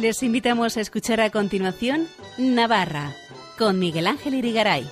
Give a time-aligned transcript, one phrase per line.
[0.00, 2.08] Les invitamos a escuchar a continuación
[2.38, 3.14] Navarra
[3.58, 4.88] con Miguel Ángel Irigaray.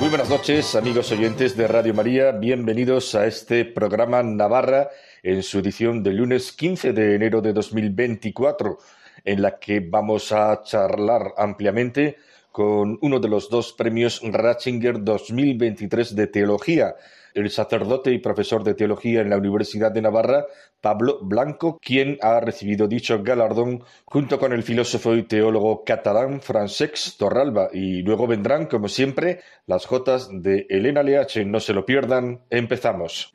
[0.00, 2.32] Muy buenas noches, amigos oyentes de Radio María.
[2.32, 4.88] Bienvenidos a este programa Navarra
[5.22, 8.78] en su edición del lunes 15 de enero de 2024,
[9.24, 12.16] en la que vamos a charlar ampliamente
[12.56, 16.96] con uno de los dos premios Ratzinger 2023 de Teología,
[17.34, 20.46] el sacerdote y profesor de teología en la Universidad de Navarra,
[20.80, 27.18] Pablo Blanco, quien ha recibido dicho galardón junto con el filósofo y teólogo catalán Francesc
[27.18, 27.68] Torralba.
[27.74, 31.44] Y luego vendrán, como siempre, las jotas de Elena Leache.
[31.44, 32.40] No se lo pierdan.
[32.48, 33.32] Empezamos.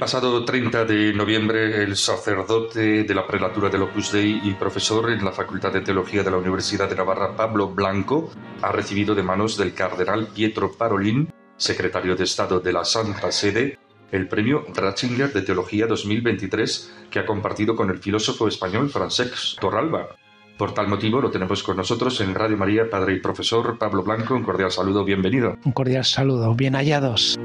[0.00, 5.22] Pasado 30 de noviembre, el sacerdote de la prelatura del Opus Dei y profesor en
[5.22, 8.30] la Facultad de Teología de la Universidad de Navarra, Pablo Blanco,
[8.62, 13.78] ha recibido de manos del cardenal Pietro Parolin, secretario de Estado de la Santa Sede,
[14.10, 20.16] el premio Ratzinger de Teología 2023 que ha compartido con el filósofo español Francesc Torralba.
[20.56, 24.34] Por tal motivo lo tenemos con nosotros en Radio María, padre y profesor Pablo Blanco.
[24.34, 25.58] Un cordial saludo, bienvenido.
[25.62, 27.38] Un cordial saludo, bien hallados.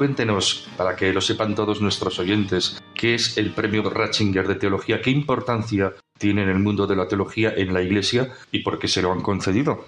[0.00, 5.02] Cuéntenos, para que lo sepan todos nuestros oyentes, qué es el premio Ratzinger de Teología,
[5.02, 8.88] qué importancia tiene en el mundo de la teología en la Iglesia y por qué
[8.88, 9.84] se lo han concedido.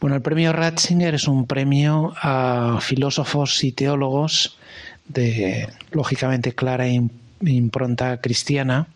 [0.00, 4.58] Bueno, el premio Ratzinger es un premio a filósofos y teólogos
[5.06, 6.88] de, lógicamente, clara
[7.42, 8.88] impronta cristiana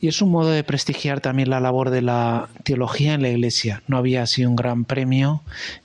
[0.00, 3.82] y es un modo de prestigiar también la labor de la teología en la Iglesia.
[3.86, 5.42] No había así un gran premio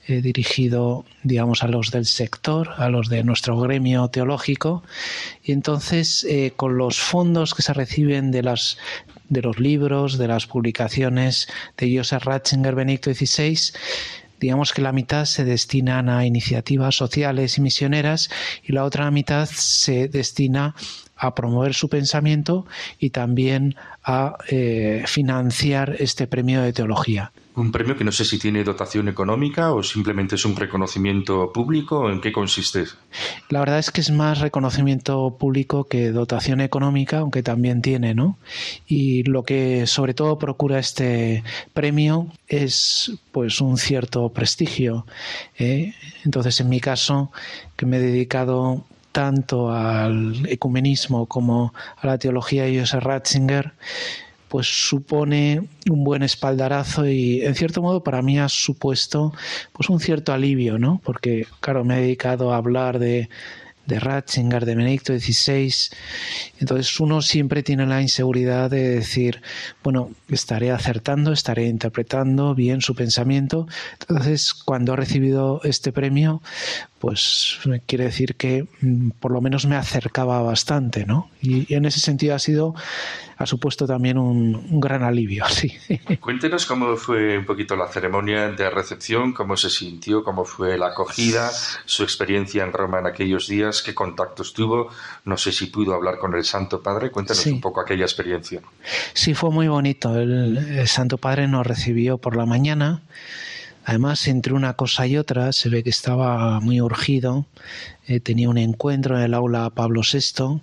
[0.08, 4.82] eh, dirigido, digamos, a los del sector, a los de nuestro gremio teológico,
[5.44, 8.78] y entonces eh, con los fondos que se reciben de las
[9.28, 13.58] de los libros, de las publicaciones de Joseph Ratzinger Benedicto XVI,
[14.40, 18.30] digamos que la mitad se destinan a iniciativas sociales y misioneras
[18.62, 20.74] y la otra mitad se destina
[21.16, 22.66] a promover su pensamiento
[22.98, 27.32] y también a eh, financiar este premio de teología.
[27.56, 32.10] Un premio que no sé si tiene dotación económica o simplemente es un reconocimiento público.
[32.10, 32.84] ¿En qué consiste?
[33.48, 38.36] La verdad es que es más reconocimiento público que dotación económica, aunque también tiene, ¿no?
[38.86, 45.06] Y lo que sobre todo procura este premio es pues un cierto prestigio.
[45.58, 45.94] ¿eh?
[46.26, 47.32] Entonces, en mi caso,
[47.74, 53.72] que me he dedicado tanto al ecumenismo como a la teología de Joseph Ratzinger,
[54.48, 59.32] pues supone un buen espaldarazo y en cierto modo para mí ha supuesto
[59.72, 61.00] pues un cierto alivio, ¿no?
[61.04, 63.28] Porque claro, me he dedicado a hablar de
[63.86, 65.72] de Ratzinger, de Benedicto XVI.
[66.58, 69.42] Entonces uno siempre tiene la inseguridad de decir,
[69.82, 73.66] bueno, estaré acertando, estaré interpretando bien su pensamiento.
[74.00, 76.42] Entonces, cuando he recibido este premio,
[76.98, 81.30] pues quiere decir que mm, por lo menos me acercaba bastante, ¿no?
[81.42, 82.74] Y, en ese sentido ha sido,
[83.36, 85.76] ha supuesto también un, gran alivio, sí.
[86.20, 90.88] Cuéntenos cómo fue un poquito la ceremonia de recepción, cómo se sintió, cómo fue la
[90.88, 91.50] acogida,
[91.84, 94.90] su experiencia en Roma en aquellos días, qué contactos tuvo,
[95.24, 98.60] no sé si pudo hablar con el Santo Padre, cuéntenos un poco aquella experiencia.
[99.14, 103.02] Sí, fue muy bonito, el Santo Padre nos recibió por la mañana,
[103.88, 107.46] Además, entre una cosa y otra, se ve que estaba muy urgido,
[108.08, 110.60] eh, tenía un encuentro en el aula Pablo VI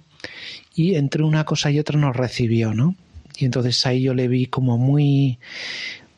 [0.76, 2.96] y entre una cosa y otra nos recibió, ¿no?
[3.38, 5.40] Y entonces ahí yo le vi como muy,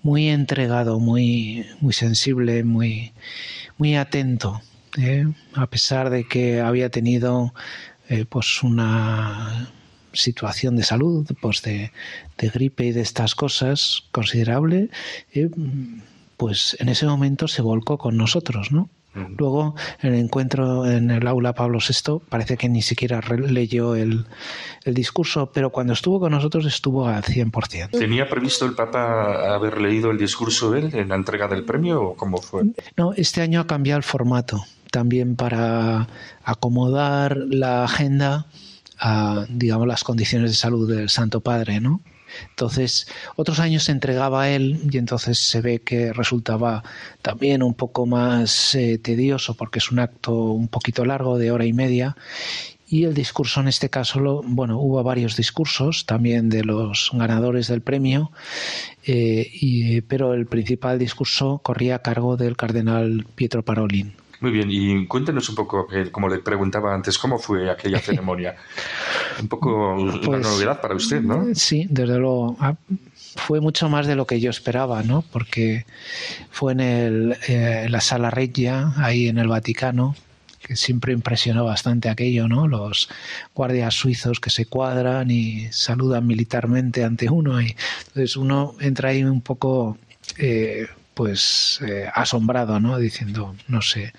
[0.02, 3.14] muy entregado, muy, muy sensible, muy,
[3.78, 4.62] muy atento,
[4.98, 5.26] ¿eh?
[5.54, 7.54] a pesar de que había tenido
[8.10, 9.70] eh, pues una
[10.14, 11.92] situación de salud, pues de,
[12.38, 14.90] de, gripe y de estas cosas considerable
[16.38, 18.90] pues en ese momento se volcó con nosotros, ¿no?
[19.38, 24.26] Luego, en el encuentro en el aula Pablo VI, parece que ni siquiera leyó el,
[24.84, 27.98] el, discurso, pero cuando estuvo con nosotros estuvo al 100%.
[27.98, 32.16] ¿Tenía previsto el Papa haber leído el discurso él en la entrega del premio o
[32.18, 32.64] cómo fue?
[32.98, 34.66] No, este año ha cambiado el formato
[34.96, 36.08] también para
[36.46, 38.46] acomodar la agenda
[38.98, 42.00] a, digamos, las condiciones de salud del Santo Padre, ¿no?
[42.52, 43.06] Entonces,
[43.36, 46.82] otros años se entregaba a él y entonces se ve que resultaba
[47.22, 51.66] también un poco más eh, tedioso porque es un acto un poquito largo de hora
[51.66, 52.16] y media
[52.88, 57.68] y el discurso en este caso, lo, bueno, hubo varios discursos también de los ganadores
[57.68, 58.32] del premio,
[59.06, 64.14] eh, y, pero el principal discurso corría a cargo del cardenal Pietro Parolin.
[64.42, 68.56] Muy bien, y cuéntenos un poco, eh, como le preguntaba antes, ¿cómo fue aquella ceremonia?
[69.40, 71.46] un poco una pues, novedad para usted, ¿no?
[71.54, 72.56] Sí, desde luego.
[72.60, 72.76] Ah,
[73.36, 75.24] fue mucho más de lo que yo esperaba, ¿no?
[75.32, 75.86] Porque
[76.52, 80.16] fue en, el, eh, en la Sala Regia, ahí en el Vaticano,
[80.66, 82.68] que siempre impresionó bastante aquello, ¿no?
[82.68, 83.10] Los
[83.54, 87.76] guardias suizos que se cuadran y saludan militarmente ante uno y
[88.08, 89.98] entonces uno entra ahí un poco
[90.38, 93.00] eh, pues eh, asombrado, ¿no?
[93.00, 94.14] Diciendo, no sé,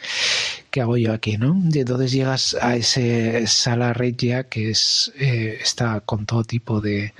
[0.70, 1.56] ¿qué hago yo aquí, no?
[1.72, 7.12] Y entonces llegas a ese sala regia que es eh, está con todo tipo de,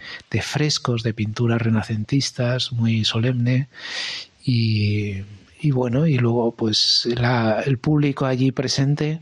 [0.42, 3.68] frescos, de pinturas renacentistas, muy solemne
[4.44, 5.24] y
[5.72, 7.08] bueno, y luego pues
[7.66, 9.20] el público allí presente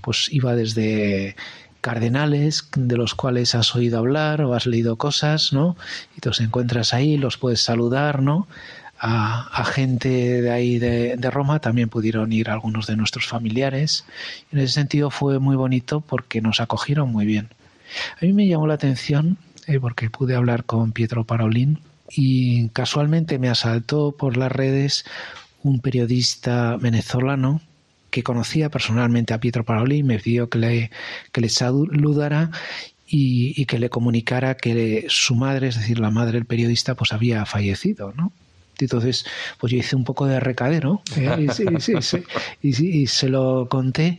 [0.00, 1.36] pues iba desde
[1.80, 5.76] cardenales de los cuales has oído hablar o has leído cosas, ¿no?
[6.16, 8.48] Y te encuentras ahí, los puedes saludar, ¿no?
[9.00, 14.04] A, gente de ahí de, Roma también pudieron ir algunos de nuestros familiares.
[14.50, 17.48] En ese sentido fue muy bonito porque nos acogieron muy bien.
[18.20, 21.80] A mí me llamó la atención eh, porque pude hablar con Pietro Parolin
[22.10, 25.04] y casualmente me asaltó por las redes
[25.62, 27.60] un periodista venezolano
[28.10, 30.90] que conocía personalmente a Pietro Paroli me pidió que le,
[31.32, 32.50] que le saludara
[33.10, 37.46] y, que le comunicara que su madre, es decir, la madre del periodista, pues había
[37.46, 38.32] fallecido, ¿no?
[38.84, 39.24] Entonces,
[39.58, 41.46] pues yo hice un poco de recadero ¿eh?
[42.62, 44.18] y, se lo conté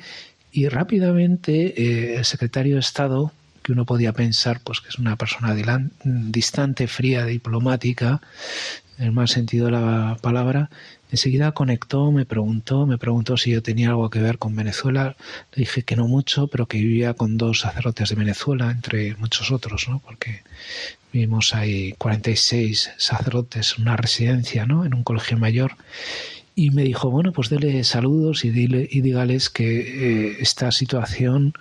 [0.51, 5.15] y rápidamente eh, el secretario de Estado, que uno podía pensar pues que es una
[5.15, 5.55] persona
[6.03, 8.21] distante, fría, diplomática,
[8.97, 10.69] en el mal sentido de la palabra,
[11.11, 15.15] Enseguida conectó, me preguntó, me preguntó si yo tenía algo que ver con Venezuela.
[15.53, 19.51] Le dije que no mucho, pero que vivía con dos sacerdotes de Venezuela, entre muchos
[19.51, 19.99] otros, ¿no?
[19.99, 20.43] Porque
[21.11, 24.85] vivimos ahí 46 sacerdotes en una residencia, ¿no?
[24.85, 25.75] En un colegio mayor.
[26.53, 31.53] Y me dijo, bueno, pues dele saludos y, dile, y dígales que eh, esta situación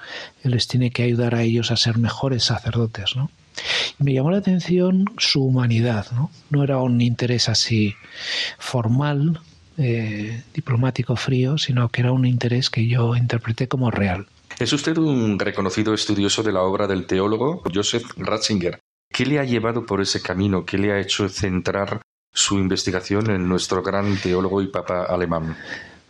[0.42, 3.30] les tiene que ayudar a ellos a ser mejores sacerdotes, ¿no?
[3.98, 6.30] Me llamó la atención su humanidad, ¿no?
[6.50, 7.94] No era un interés así
[8.58, 9.40] formal,
[9.76, 14.26] eh, diplomático frío, sino que era un interés que yo interpreté como real.
[14.58, 18.80] Es usted un reconocido estudioso de la obra del teólogo Joseph Ratzinger.
[19.10, 20.64] ¿Qué le ha llevado por ese camino?
[20.64, 22.02] ¿Qué le ha hecho centrar
[22.34, 25.56] su investigación en nuestro gran teólogo y papa alemán?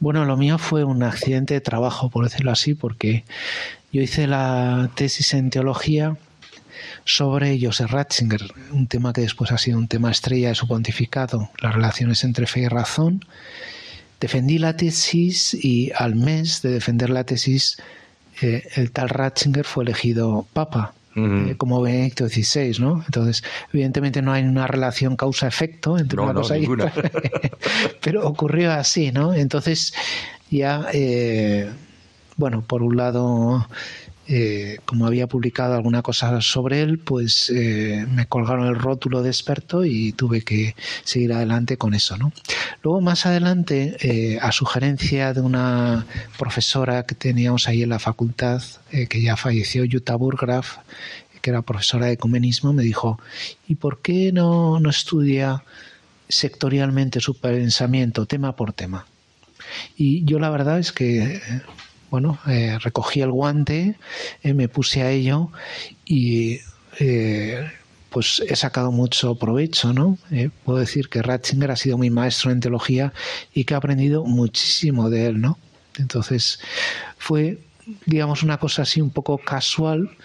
[0.01, 3.25] Bueno, lo mío fue un accidente de trabajo, por decirlo así, porque
[3.93, 6.17] yo hice la tesis en teología
[7.09, 11.51] sobre Joseph Ratzinger, un tema que después ha sido un tema estrella de su pontificado,
[11.61, 13.25] las relaciones entre fe y razón.
[14.21, 17.79] Defendí la tesis y al mes de defender la tesis
[18.43, 20.95] eh, el tal Ratzinger fue elegido papa.
[21.17, 23.03] Eh, como Benedicto XVI, ¿no?
[23.05, 23.43] Entonces,
[23.73, 26.93] evidentemente no hay una relación causa-efecto entre una cosa y otra,
[28.01, 29.35] pero ocurrió así, ¿no?
[29.35, 29.95] Entonces,
[30.49, 31.69] ya, eh,
[32.37, 33.67] bueno, por un lado,
[34.31, 39.31] eh, como había publicado alguna cosa sobre él, pues eh, me colgaron el rótulo de
[39.31, 42.15] experto y tuve que seguir adelante con eso.
[42.83, 46.05] Luego, más adelante, eh, a sugerencia de una
[46.39, 50.77] profesora que teníamos ahí en la facultad, que ya falleció, Jutta Burgraf,
[51.41, 53.19] que era profesora de ecumenismo, me dijo,
[53.67, 55.65] ¿y por qué no, no estudia
[56.29, 59.07] sectorialmente su pensamiento, tema por tema?
[59.97, 61.41] Y yo la verdad es que
[62.11, 63.97] bueno, eh, recogí el guante,
[64.43, 65.51] eh, me puse a ello
[66.05, 66.61] y
[66.99, 67.71] eh,
[68.11, 70.19] pues he sacado mucho provecho, ¿no?
[70.65, 73.13] puedo decir que Ratzinger ha sido mi maestro en teología
[73.53, 75.59] y que he aprendido muchísimo de él, ¿no?
[75.99, 76.59] Entonces
[77.19, 77.59] fue,
[78.07, 80.17] digamos, una cosa así un poco casual,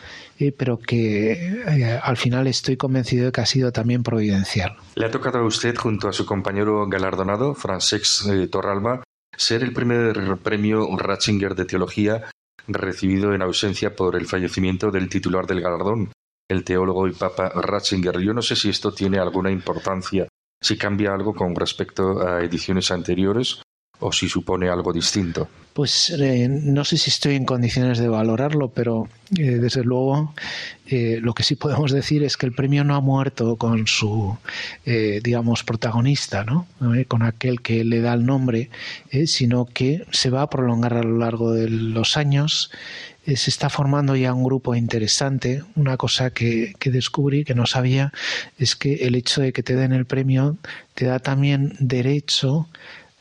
[0.57, 4.75] pero que al final estoy convencido de que ha sido también providencial.
[4.95, 9.03] Le ha tocado a usted, junto a su compañero galardonado, Francesc Torralba,
[9.35, 12.31] ser el primer premio Ratzinger de Teología
[12.67, 16.11] recibido en ausencia por el fallecimiento del titular del galardón,
[16.49, 18.19] el teólogo y papa Ratzinger.
[18.19, 20.27] Yo no sé si esto tiene alguna importancia,
[20.61, 23.61] si cambia algo con respecto a ediciones anteriores
[24.03, 25.47] o si supone algo distinto.
[25.73, 30.35] Pues eh, no sé si estoy en condiciones de valorarlo, pero eh, desde luego
[30.85, 34.37] eh, lo que sí podemos decir es que el premio no ha muerto con su,
[34.85, 36.67] digamos, protagonista, ¿no?
[37.07, 38.69] con aquel que le da el nombre,
[39.25, 42.69] sino que se va a prolongar a lo largo de los años.
[43.25, 45.63] se está formando ya un grupo interesante.
[45.75, 48.13] Una cosa que descubrí que no sabía
[48.59, 50.57] es que el hecho de que te den el premio
[50.93, 52.67] te da también derecho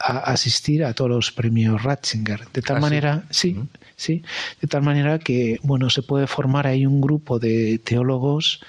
[0.02, 2.48] a asistir a todos los premios Ratzinger.
[2.52, 3.56] De tal ¿Ah, manera, sí,
[3.96, 4.22] sí,
[4.60, 8.60] de tal manera que bueno se puede formar ahí un grupo de teólogos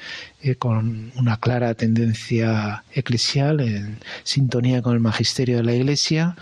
[0.45, 6.35] eh, con una clara tendencia eclesial en sintonía con el magisterio de la Iglesia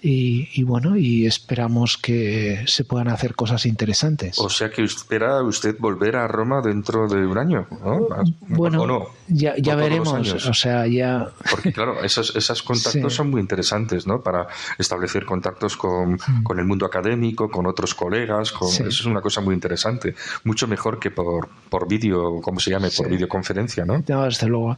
[0.00, 4.38] y, bueno y esperamos que se puedan hacer cosas interesantes.
[4.38, 8.06] O sea que espera usted volver a Roma dentro de un año, ¿no?
[8.42, 9.06] Bueno, no?
[9.26, 14.22] ya, ya veremos, o sea ya porque claro esos, esos contactos son muy interesantes, ¿no?
[14.22, 14.46] Para
[14.78, 16.44] establecer contactos con, mm.
[16.44, 20.14] con el mundo académico, con otros colegas, con, eso es una cosa muy interesante,
[20.44, 24.02] mucho mejor que por por vídeo, como se llame, por videoconferencia conferencia, ¿no?
[24.02, 24.76] desde luego.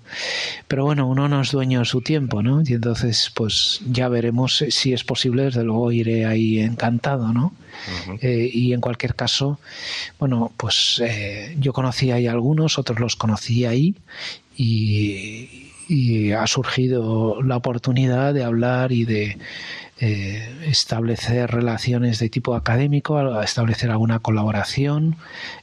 [0.69, 2.62] Pero bueno, uno no es dueño de su tiempo, ¿no?
[2.64, 7.52] Y entonces, pues ya veremos si es posible, desde luego iré ahí encantado, ¿no?
[8.21, 9.59] Eh, y en cualquier caso,
[10.21, 13.97] bueno, pues eh, yo conocí ahí algunos, otros los conocí ahí
[14.57, 19.38] y, y ha surgido la oportunidad de hablar y de
[20.04, 25.14] eh, establecer relaciones de tipo académico, establecer alguna colaboración.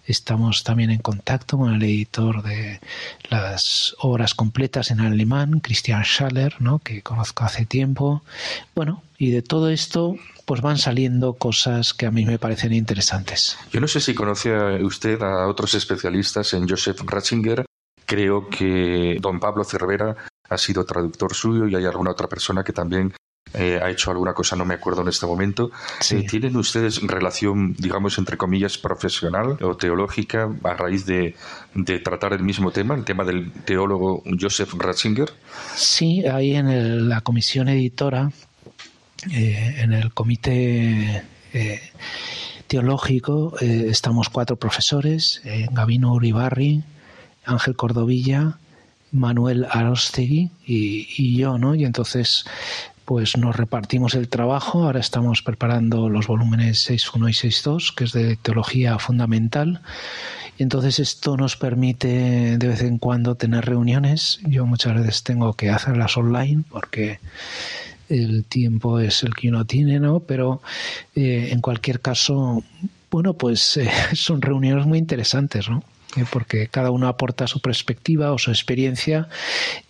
[0.06, 2.80] Estamos también en contacto con el editor de
[3.30, 6.80] las obras completas en alemán, Christian Schaller, ¿no?
[6.80, 8.24] que conozco hace tiempo.
[8.76, 10.16] Bueno, y de todo esto
[10.46, 13.58] pues van saliendo cosas que a mí me parecen interesantes.
[13.74, 17.66] Yo no sé si conoce usted a otros especialistas en Joseph Ratzinger.
[18.06, 20.16] Creo que don Pablo Cervera
[20.50, 23.14] ha sido traductor suyo y hay alguna otra persona que también
[23.54, 25.72] eh, ha hecho alguna cosa, no me acuerdo en este momento.
[26.12, 31.36] Eh, ¿Tienen ustedes relación, digamos, entre comillas, profesional o teológica a raíz de,
[32.04, 35.32] tratar el mismo tema, el tema del teólogo Joseph Ratzinger?
[35.76, 38.32] Sí, ahí en la comisión editora,
[39.32, 41.24] eh, en el comité
[42.68, 45.42] teológico, estamos cuatro profesores,
[45.72, 46.84] Gabino Uribarri,
[47.46, 48.60] Ángel Cordovilla,
[49.12, 51.74] Manuel Arostegui y, y, yo, ¿no?
[51.74, 52.46] Y entonces
[53.10, 54.84] pues nos repartimos el trabajo.
[54.84, 59.82] Ahora estamos preparando los volúmenes 6.1 y 6.2, que es de teología fundamental.
[60.60, 64.40] Y entonces esto nos permite de vez en cuando tener reuniones.
[64.48, 67.20] Yo muchas veces tengo que hacerlas online porque
[68.10, 70.20] el tiempo es el que uno tiene, ¿no?
[70.20, 70.62] Pero
[71.16, 72.64] eh, en cualquier caso,
[73.10, 75.84] bueno, pues eh, son reuniones muy interesantes, ¿no?
[76.18, 76.26] ¿Eh?
[76.32, 79.28] porque cada uno aporta su perspectiva o su experiencia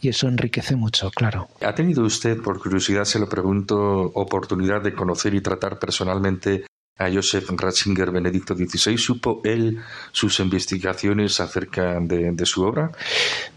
[0.01, 1.49] y eso enriquece mucho, claro.
[1.61, 3.77] ¿Ha tenido usted, por curiosidad, se lo pregunto,
[4.13, 6.65] oportunidad de conocer y tratar personalmente
[6.97, 8.97] a Joseph Ratzinger Benedicto XVI?
[8.97, 9.79] ¿Supo él
[10.11, 12.91] sus investigaciones acerca de, su obra?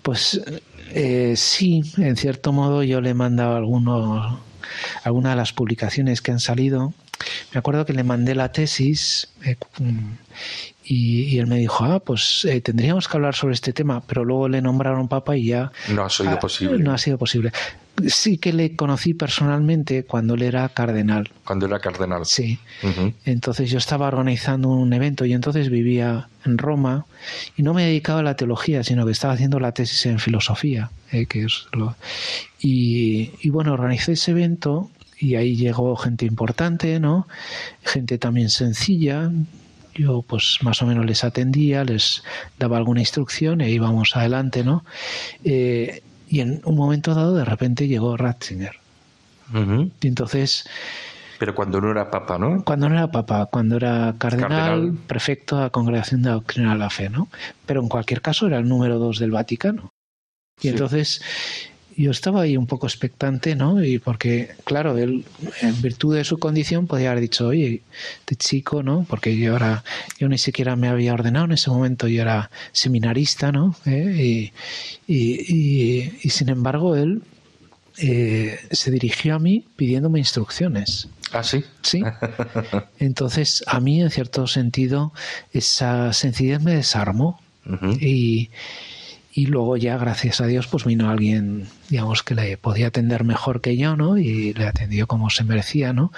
[0.03, 0.41] Pues
[0.91, 4.39] eh, sí, en cierto modo yo le he mandado algunos,
[5.05, 6.95] algunas de las publicaciones que han salido.
[7.53, 9.57] Me acuerdo que le mandé la tesis eh,
[10.85, 14.49] y, él me dijo, ah, pues eh, tendríamos que hablar sobre este tema, pero luego
[14.49, 15.71] le nombraron papa y ya...
[15.89, 16.79] No ha sido posible.
[16.79, 17.53] No ha sido posible.
[18.07, 21.31] Sí que le conocí personalmente cuando él era cardenal.
[21.45, 22.27] Cuando era cardenal.
[22.27, 22.59] Sí.
[23.25, 27.07] Entonces yo estaba organizando un evento y entonces vivía en Roma
[27.57, 30.91] y no me dedicaba a la teología, sino que estaba haciendo la tesis en filosofía.
[31.13, 31.95] Eh, que es lo...
[32.59, 37.29] y, y bueno, organizé ese evento y ahí llegó gente importante, ¿no?
[37.85, 39.31] Gente también sencilla,
[39.95, 42.23] yo pues más o menos les atendía, les
[42.59, 44.85] daba alguna instrucción e íbamos adelante, ¿no?
[45.45, 48.77] Eh, y en un momento dado de repente llegó Ratzinger.
[50.01, 50.67] Y entonces...
[51.39, 52.65] Pero cuando no era papa, ¿no?
[52.65, 56.89] Cuando no era papa, cuando era cardenal, prefecto de la Congregación de Doctrina de la
[56.89, 57.29] Fe, ¿no?
[57.67, 59.91] Pero en cualquier caso era el número dos del Vaticano.
[60.63, 61.21] Y entonces
[61.97, 63.83] yo estaba ahí un poco expectante, ¿no?
[63.85, 65.25] Y porque, claro, él,
[65.61, 67.83] en virtud de su condición, podía haber dicho, oye,
[68.21, 69.07] este chico, ¿no?
[69.09, 69.85] Porque yo ahora,
[70.19, 73.77] yo ni siquiera me había ordenado en ese momento, yo era seminarista, ¿no?
[73.87, 74.51] ¿Eh?
[75.07, 77.23] Y, y, sin embargo, él
[77.99, 81.09] eh, se dirigió a mí pidiéndome instrucciones.
[81.33, 81.65] Ah, sí.
[81.83, 82.03] Sí.
[82.99, 85.13] Entonces, a mí, en cierto sentido,
[85.53, 87.41] esa sencillez me desarmó.
[88.01, 88.51] Y
[89.33, 93.61] y luego ya gracias a Dios pues vino alguien digamos que le podía atender mejor
[93.61, 96.13] que yo no y le atendió como se merecía no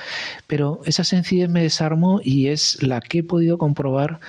[0.47, 4.21] pero esa sencillez me desarmó y es la que he podido comprobar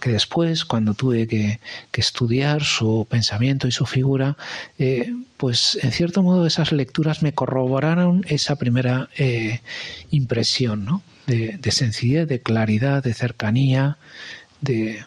[0.00, 1.60] que después, cuando tuve que,
[1.92, 4.36] estudiar su pensamiento y su figura,
[4.78, 9.60] eh, pues en cierto modo esas lecturas me corroboraron esa primera eh,
[10.10, 11.02] impresión ¿no?
[11.26, 13.98] de, de sencillez, de claridad, de cercanía,
[14.60, 15.04] de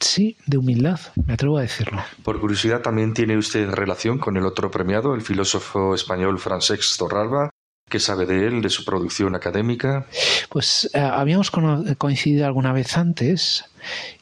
[0.00, 2.02] Sí, de humildad, me atrevo a decirlo.
[2.22, 7.50] Por curiosidad, ¿también tiene usted relación con el otro premiado, el filósofo español Francesc Torralba?
[7.88, 10.06] ¿Qué sabe de él, de su producción académica?
[10.50, 13.64] Pues eh, habíamos coincidido alguna vez antes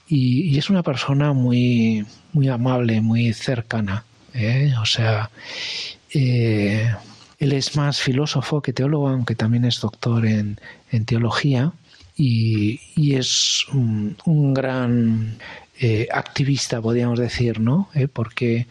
[0.08, 4.04] y, es una persona muy, muy amable, muy cercana.
[4.34, 4.72] ¿eh?
[4.80, 5.30] O sea,
[6.14, 6.94] eh,
[7.38, 10.58] él es más filósofo que teólogo, aunque también es doctor en,
[11.04, 11.72] teología.
[12.16, 12.80] Y,
[13.14, 14.16] es un,
[14.54, 15.38] gran
[16.12, 17.88] activista, podríamos decir, ¿no?
[18.12, 18.66] porque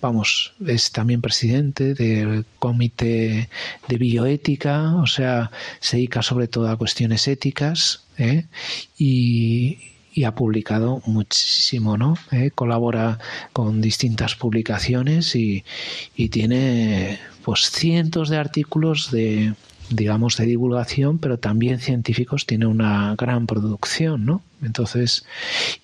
[0.00, 3.48] vamos, es también presidente del comité
[3.88, 5.50] de bioética, o sea,
[5.80, 8.46] se dedica sobre todo a cuestiones éticas ¿eh?
[8.98, 9.78] y,
[10.24, 12.16] ha publicado muchísimo, ¿no?
[12.32, 12.50] ¿Eh?
[12.52, 13.20] Colabora
[13.52, 15.62] con distintas publicaciones y,
[16.16, 19.54] y tiene pues cientos de artículos de,
[19.90, 24.42] digamos, de divulgación, pero también científicos, tiene una gran producción, ¿no?
[24.62, 25.24] Entonces,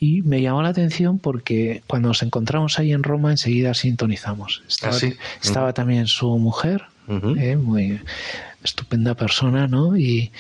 [0.01, 4.63] y me llamó la atención porque cuando nos encontramos ahí en Roma, enseguida sintonizamos.
[4.69, 5.13] Estaba, ¿Ah,
[5.43, 7.57] estaba también su mujer, ¿eh?
[7.57, 8.01] muy
[8.65, 9.97] estupenda persona, ¿no?
[9.97, 10.33] Y,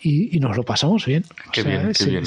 [0.00, 1.24] y, nos lo pasamos bien.
[1.52, 2.24] Qué bien, qué bien.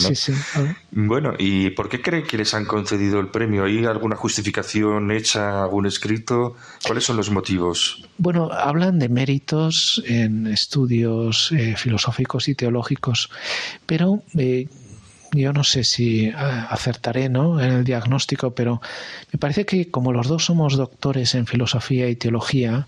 [0.92, 3.64] Bueno, ¿y por qué cree que les han concedido el premio?
[3.64, 6.58] ¿Hay alguna justificación hecha, algún escrito?
[6.86, 8.04] ¿Cuáles son los motivos?
[8.18, 13.30] Bueno, hablan de méritos en estudios eh, filosóficos y teológicos,
[13.86, 14.68] pero eh,
[15.40, 17.60] yo no sé si eh, acertaré ¿no?
[17.60, 18.82] en el diagnóstico, pero
[19.32, 22.88] me parece que como los dos somos doctores en filosofía y teología,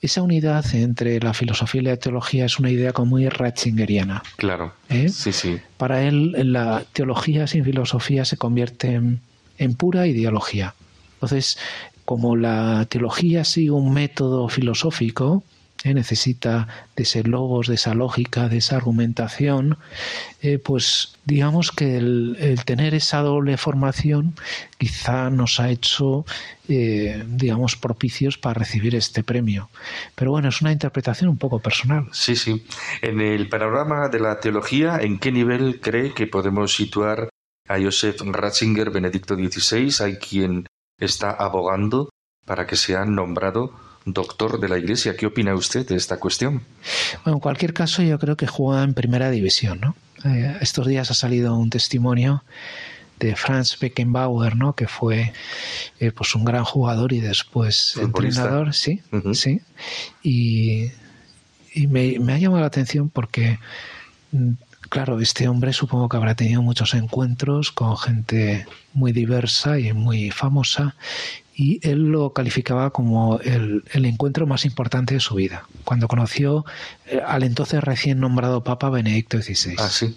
[0.00, 4.22] esa unidad entre la filosofía y la teología es una idea como muy ratzingeriana.
[4.36, 4.72] Claro.
[4.88, 5.08] ¿Eh?
[5.10, 5.58] Sí, sí.
[5.76, 9.20] Para él, la teología sin filosofía se convierte en,
[9.58, 10.74] en pura ideología.
[11.14, 11.58] Entonces,
[12.04, 15.44] como la teología sigue un método filosófico,
[15.84, 15.94] ¿eh?
[15.94, 19.78] necesita de ese logos, de esa lógica, de esa argumentación,
[20.42, 24.34] eh, pues digamos que el, tener esa doble formación
[24.78, 26.24] quizá nos ha hecho,
[26.68, 29.70] eh, digamos, propicios para recibir este premio.
[30.14, 32.08] Pero bueno, es una interpretación un poco personal.
[32.12, 32.64] Sí, sí.
[33.02, 37.28] En el panorama de la teología, ¿en qué nivel cree que podemos situar
[37.68, 40.04] a Joseph Ratzinger, Benedicto XVI?
[40.04, 40.66] Hay quien
[40.98, 42.10] está abogando
[42.44, 45.16] para que sea nombrado doctor de la Iglesia.
[45.16, 46.62] ¿Qué opina usted de esta cuestión?
[47.24, 49.80] Bueno, en cualquier caso, yo creo que juega en primera división.
[49.80, 49.96] ¿no?
[50.24, 52.44] Eh, estos días ha salido un testimonio
[53.18, 54.74] de Franz Beckenbauer, ¿no?
[54.74, 55.32] que fue
[55.98, 59.02] eh, pues un gran jugador y después entrenador, sí,
[59.34, 59.60] sí.
[60.22, 60.90] Y,
[61.88, 63.58] me, me, ha llamado la atención porque,
[64.32, 64.52] mm,
[64.88, 70.30] claro, este hombre supongo que habrá tenido muchos encuentros con gente muy diversa y muy
[70.30, 70.96] famosa
[71.60, 76.64] y él lo calificaba como el, encuentro más importante de su vida, cuando conoció
[77.04, 79.74] eh, al entonces recién nombrado Papa Benedicto XVI.
[79.76, 80.16] Ah, sí.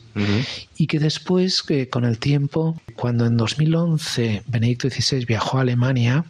[0.77, 6.23] Y que después, que con el tiempo, cuando en 2011 Benedicto XVI viajó a Alemania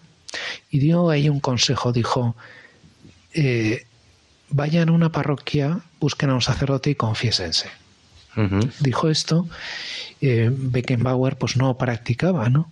[0.71, 2.35] y dio ahí un consejo, dijo,
[3.35, 3.85] eh,
[4.49, 7.69] vayan a una parroquia, busquen a un sacerdote y confiésense.
[8.79, 9.47] Dijo esto,
[10.21, 12.71] eh, Beckenbauer pues no practicaba, ¿no?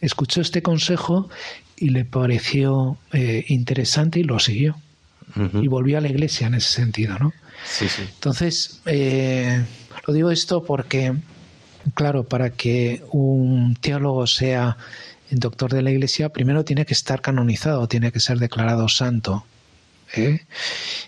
[0.00, 1.28] Escuchó este consejo
[1.76, 4.76] y le pareció eh, interesante y lo siguió.
[5.62, 7.32] Y volvió a la iglesia en ese sentido, ¿no?
[7.64, 8.02] Sí, sí.
[8.02, 9.64] Entonces, eh,
[10.04, 11.14] lo digo esto porque,
[11.94, 14.76] claro, para que un teólogo sea
[15.30, 19.44] doctor de la iglesia, primero tiene que estar canonizado, tiene que ser declarado santo.
[20.16, 20.40] ¿eh?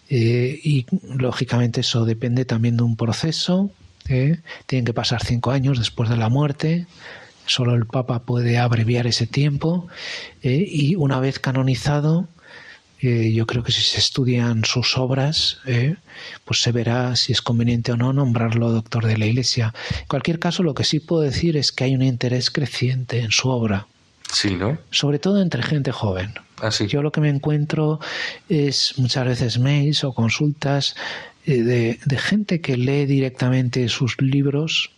[0.08, 0.86] y
[1.18, 3.72] lógicamente eso depende también de un proceso.
[4.06, 6.86] Tienen que pasar cinco años después de la muerte
[7.46, 9.88] Solo el Papa puede abreviar ese tiempo
[10.42, 12.28] eh, y una vez canonizado,
[13.00, 15.96] eh, yo creo que si se estudian sus obras, eh,
[16.44, 19.74] pues se verá si es conveniente o no nombrarlo doctor de la Iglesia.
[20.00, 23.32] En cualquier caso, lo que sí puedo decir es que hay un interés creciente en
[23.32, 23.86] su obra.
[24.32, 24.78] Sí, ¿no?
[24.90, 26.34] Sobre todo entre gente joven.
[26.62, 27.98] Ah, yo lo que me encuentro
[28.48, 30.94] es muchas veces mails o consultas
[31.44, 34.90] de, de gente que lee directamente sus libros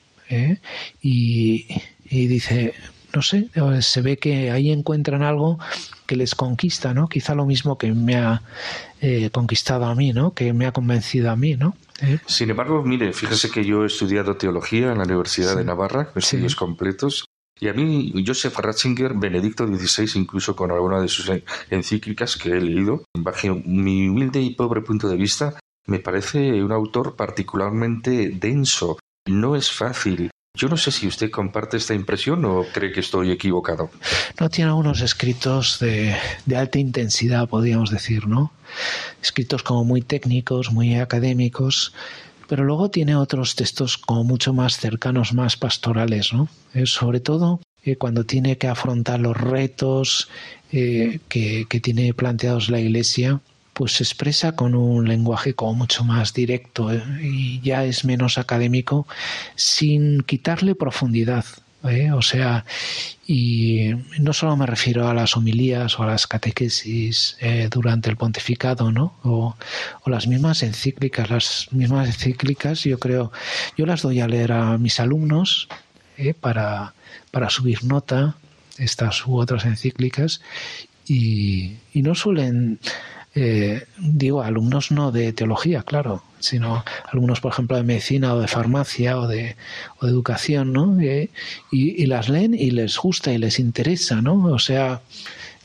[1.02, 1.66] y,
[2.04, 2.74] y dice,
[3.14, 3.48] no sé,
[3.80, 5.58] se ve que ahí encuentran algo
[6.06, 7.08] que les conquista, ¿no?
[7.08, 8.42] Quizá lo mismo que me ha
[9.00, 10.34] eh, conquistado a mí, ¿no?
[10.34, 11.76] Que me ha convencido a mí, ¿no?
[12.00, 12.18] ¿Eh?
[12.26, 16.56] Sin embargo, mire, fíjese que yo he estudiado teología en la Universidad de Navarra, estudios
[16.56, 17.24] completos,
[17.60, 21.30] y a mí Joseph Ratzinger, Benedicto XVI, incluso con alguna de sus
[21.70, 26.72] encíclicas que he leído, bajo mi humilde y pobre punto de vista, me parece un
[26.72, 28.98] autor particularmente denso.
[29.26, 33.32] No es fácil Yo no sé si usted comparte esta impresión o cree que estoy
[33.32, 33.90] equivocado.
[34.38, 36.14] No tiene algunos escritos de,
[36.46, 38.52] de alta intensidad, podríamos decir, ¿no?
[39.20, 41.92] Escritos como muy técnicos, muy académicos,
[42.48, 46.48] pero luego tiene otros textos como mucho más cercanos, más pastorales, ¿no?
[46.72, 50.28] Eh, sobre todo eh, cuando tiene que afrontar los retos
[50.70, 53.40] eh, que, tiene planteados la Iglesia
[53.74, 57.02] pues se expresa con un lenguaje como mucho más directo ¿eh?
[57.20, 59.06] y ya es menos académico
[59.56, 61.44] sin quitarle profundidad.
[61.82, 62.12] ¿eh?
[62.12, 62.64] O sea,
[63.26, 68.16] y no solo me refiero a las homilías o a las catequesis eh, durante el
[68.16, 69.14] pontificado, ¿no?
[69.24, 69.56] O,
[70.06, 73.32] las mismas encíclicas, las mismas encíclicas, yo creo,
[73.76, 75.68] yo las doy a leer a mis alumnos
[76.40, 76.94] para,
[77.32, 78.36] para subir nota,
[78.78, 80.40] estas u otras encíclicas,
[81.06, 82.78] y no suelen
[83.34, 88.48] eh, digo, alumnos no de teología, claro, sino alumnos, por ejemplo, de medicina o de
[88.48, 89.56] farmacia o de,
[89.98, 91.00] o de educación, ¿no?
[91.00, 91.30] Eh,
[91.72, 94.44] y, y, las leen y les gusta y les interesa, ¿no?
[94.44, 95.00] O sea,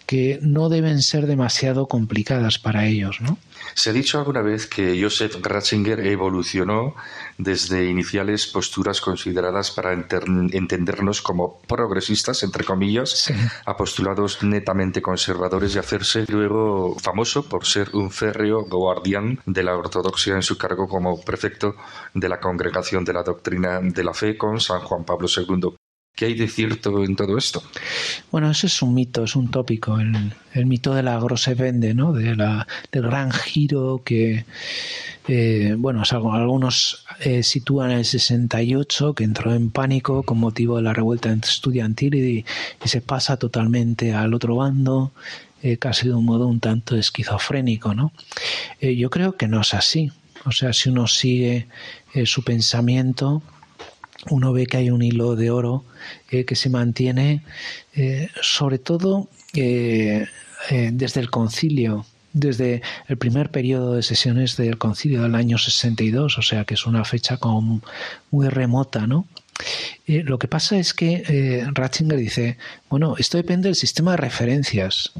[0.09, 3.37] que no deben ser demasiado complicadas para ellos, ¿no?
[3.75, 6.95] Se ha dicho alguna vez que Joseph Ratzinger evolucionó
[7.37, 13.35] desde iniciales posturas consideradas para entendernos como progresistas, entre comillas, sí.
[13.67, 19.77] a postulados netamente conservadores y hacerse luego famoso por ser un férreo guardián de la
[19.77, 21.75] ortodoxia en su cargo como prefecto
[22.15, 25.75] de la Congregación de la Doctrina de la Fe con San Juan Pablo II.
[26.15, 27.63] ¿Qué hay de cierto en todo esto?
[28.29, 32.11] Bueno, eso es un mito, es un tópico, el, mito de la grosse vende, ¿no?
[32.11, 34.43] De la, del gran giro que,
[35.29, 40.93] eh, bueno, algunos eh, sitúan el 68, que entró en pánico con motivo de la
[40.93, 42.45] revuelta estudiantil y,
[42.83, 45.13] se pasa totalmente al otro bando,
[45.63, 48.11] eh, casi de un modo un tanto esquizofrénico, ¿no?
[48.81, 50.11] Eh, yo creo que no es así.
[50.45, 51.67] O sea, si uno sigue
[52.25, 53.41] su pensamiento,
[54.29, 55.86] uno ve que hay un hilo de oro
[56.29, 57.43] eh, que se mantiene
[57.95, 60.27] eh, sobre todo eh,
[60.91, 66.41] desde el concilio, desde el primer periodo de sesiones del concilio del año 62, o
[66.41, 67.39] sea que es una fecha
[68.29, 69.25] muy remota, ¿no?
[70.05, 72.58] lo que pasa es que Ratzinger dice,
[72.89, 75.12] bueno, esto depende del sistema de referencias.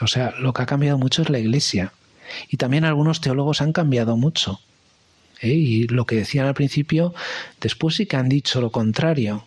[0.00, 1.92] O sea, lo que ha cambiado mucho es la Iglesia.
[2.48, 4.60] Y también algunos teólogos han cambiado mucho.
[5.40, 5.48] ¿Eh?
[5.48, 7.14] y lo que decían al principio,
[7.60, 9.44] después sí que han dicho lo contrario.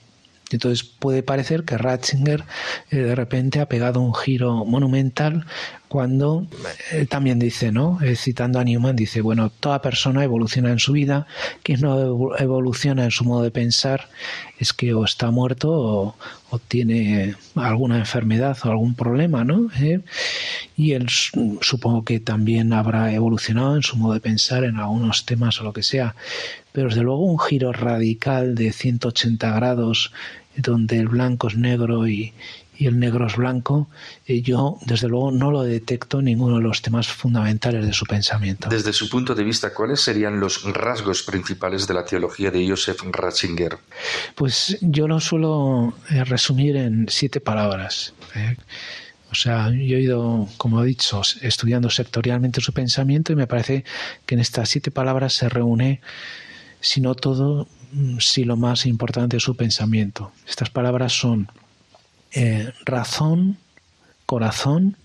[0.51, 2.43] Entonces puede parecer que Ratzinger
[2.89, 5.45] eh, de repente ha pegado un giro monumental
[5.91, 6.47] cuando
[6.93, 7.99] él también dice, ¿no?
[8.01, 11.27] Eh, citando a Newman, dice, bueno, toda persona evoluciona en su vida,
[11.63, 14.07] quien no evoluciona en su modo de pensar
[14.57, 16.15] es que o está muerto o,
[16.49, 19.69] o tiene alguna enfermedad o algún problema, ¿no?
[19.81, 19.99] ¿Eh?
[20.77, 25.59] Y él supongo que también habrá evolucionado en su modo de pensar en algunos temas
[25.59, 26.15] o lo que sea,
[26.71, 30.13] pero desde luego un giro radical de 180 grados
[30.55, 32.33] donde el blanco es negro y,
[32.81, 33.89] y el negro es blanco,
[34.25, 38.07] eh, yo desde luego no lo detecto en ninguno de los temas fundamentales de su
[38.07, 38.69] pensamiento.
[38.69, 43.03] Desde su punto de vista, ¿cuáles serían los rasgos principales de la teología de Joseph
[43.11, 43.77] Ratzinger?
[44.33, 48.15] Pues yo lo suelo eh, resumir en siete palabras.
[48.33, 48.57] ¿eh?
[49.31, 53.85] O sea, yo he ido, como he dicho, estudiando sectorialmente su pensamiento y me parece
[54.25, 56.01] que en estas siete palabras se reúne,
[56.79, 57.67] si no todo,
[58.17, 60.31] si lo más importante de su pensamiento.
[60.47, 61.47] Estas palabras son
[62.33, 63.57] eh, razón,
[64.25, 64.95] corazón,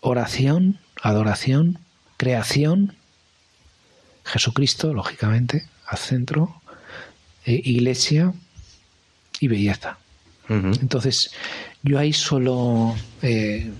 [0.00, 1.78] oración, adoración,
[2.16, 2.94] creación,
[4.24, 6.60] Jesucristo, lógicamente, al centro,
[7.44, 8.32] eh, iglesia
[9.40, 9.98] y belleza.
[10.48, 10.80] Uh -huh.
[10.80, 11.32] Entonces,
[11.82, 13.70] yo ahí suelo, eh,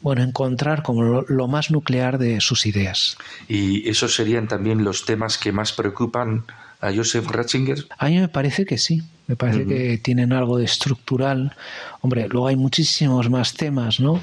[0.00, 3.16] bueno, encontrar como lo, lo, más nuclear de sus ideas.
[3.48, 6.44] ¿Y esos serían también los temas que más preocupan
[6.80, 7.86] a Joseph Ratzinger?
[7.98, 9.02] A mí me parece que sí.
[9.26, 9.68] Me parece uh -huh.
[9.68, 11.54] que tienen algo de estructural.
[12.00, 14.22] Hombre, luego hay muchísimos más temas, ¿no?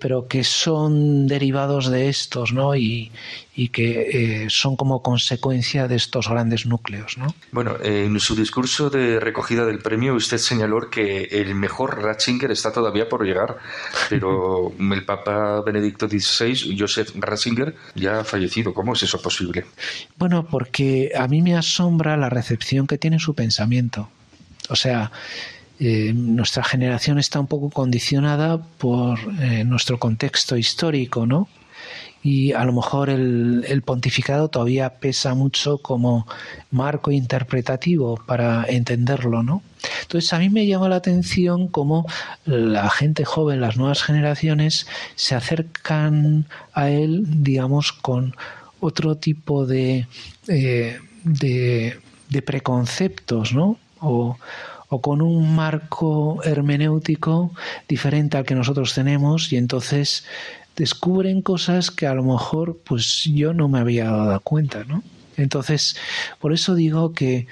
[0.00, 2.74] pero que son derivados de estos, ¿no?
[2.74, 3.12] Y,
[3.54, 7.32] y que eh, son como consecuencia de estos grandes núcleos, ¿no?
[7.52, 12.72] Bueno, en su discurso de recogida del premio usted señaló que el mejor Ratzinger está
[12.72, 13.58] todavía por llegar,
[14.10, 18.74] pero el Papa Benedicto XVI, Joseph Ratzinger, ya ha fallecido.
[18.74, 19.66] ¿Cómo es eso posible?
[20.18, 24.08] Bueno, porque a mí me asombra la recepción que tiene su pensamiento.
[24.70, 25.10] O sea,
[25.78, 31.48] eh, nuestra generación está un poco condicionada por eh, nuestro contexto histórico, ¿no?
[32.22, 36.26] Y a lo mejor el, pontificado todavía pesa mucho como
[36.70, 39.62] marco interpretativo para entenderlo, ¿no?
[40.02, 42.06] Entonces a mí me llama la atención cómo
[42.44, 48.34] la gente joven, las nuevas generaciones, se acercan a él, digamos, con
[48.80, 50.08] otro tipo de,
[50.48, 50.98] eh,
[52.44, 53.78] preconceptos, ¿no?
[54.06, 54.38] O,
[54.88, 57.52] o con un marco hermenéutico
[57.88, 60.24] diferente al que nosotros tenemos y entonces
[60.76, 65.02] descubren cosas que a lo mejor pues yo no me había dado cuenta, ¿no?
[65.36, 65.96] Entonces,
[66.38, 67.46] por eso digo que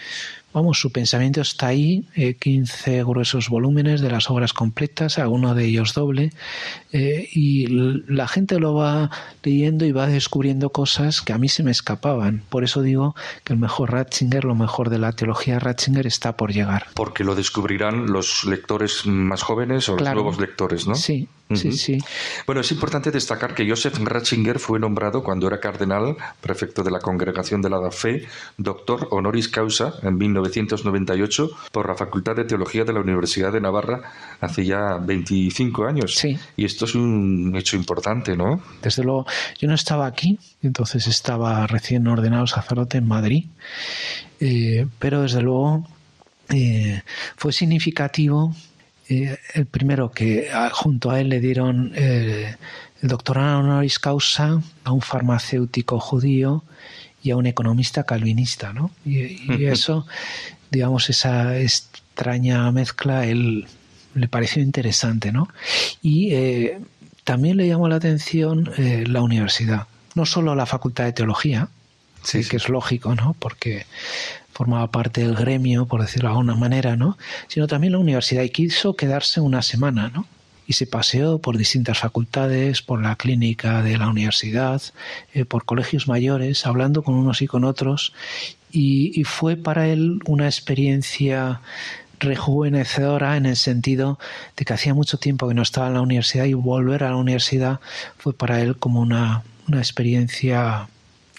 [0.54, 5.64] Vamos, su pensamiento está ahí, 15 eh, gruesos volúmenes de las obras completas, alguno de
[5.64, 6.30] ellos doble,
[6.92, 9.10] eh, y la gente lo va
[9.42, 12.44] leyendo y va descubriendo cosas que a mí se me escapaban.
[12.50, 16.52] Por eso digo que el mejor Ratzinger, lo mejor de la teología Ratzinger está por
[16.52, 16.86] llegar.
[16.94, 20.94] Porque lo descubrirán los lectores más jóvenes o los nuevos lectores, ¿no?
[20.94, 21.98] Sí, Sí, sí.
[22.46, 27.00] Bueno, es importante destacar que Joseph Ratzinger fue nombrado cuando era cardenal, prefecto de la
[27.00, 28.26] Congregación de la Fe,
[28.57, 34.00] doctor honoris causa en 1998 por la Facultad de Teología de la Universidad de Navarra
[34.40, 36.14] hace ya 25 años.
[36.14, 36.38] Sí.
[36.57, 38.62] Y esto es un hecho importante, ¿no?
[38.83, 39.26] Desde luego,
[39.59, 43.46] yo no estaba aquí, entonces estaba recién ordenado sacerdote en Madrid,
[44.40, 45.87] eh, pero desde luego
[46.48, 47.02] eh,
[47.37, 48.54] fue significativo
[49.08, 52.56] el primero que junto a él le dieron eh,
[53.02, 56.64] el doctorado honoris causa a un farmacéutico judío
[57.22, 58.90] y a un economista calvinista, ¿no?
[59.04, 60.06] Y, eso,
[60.70, 63.66] digamos, esa extraña mezcla, él
[64.14, 65.48] le pareció interesante, ¿no?
[66.02, 66.78] Y eh,
[67.24, 71.68] también le llamó la atención eh, la universidad, no solo la Facultad de Teología,
[72.24, 73.37] sí, que es lógico, ¿no?
[73.38, 73.87] Porque
[74.52, 77.18] formaba parte del gremio, por decirlo de alguna manera, ¿no?
[77.48, 80.26] Sino también la universidad y quiso quedarse una semana, ¿no?
[80.66, 84.80] Y se paseó por distintas facultades, por la clínica de la universidad,
[85.34, 88.14] eh, por colegios mayores, hablando con unos y con otros,
[88.70, 91.60] y, y fue para él una experiencia
[92.20, 94.18] rejuvenecedora en el sentido
[94.56, 97.16] de que hacía mucho tiempo que no estaba en la universidad y volver a la
[97.16, 97.80] universidad
[98.16, 100.88] fue para él como una, una experiencia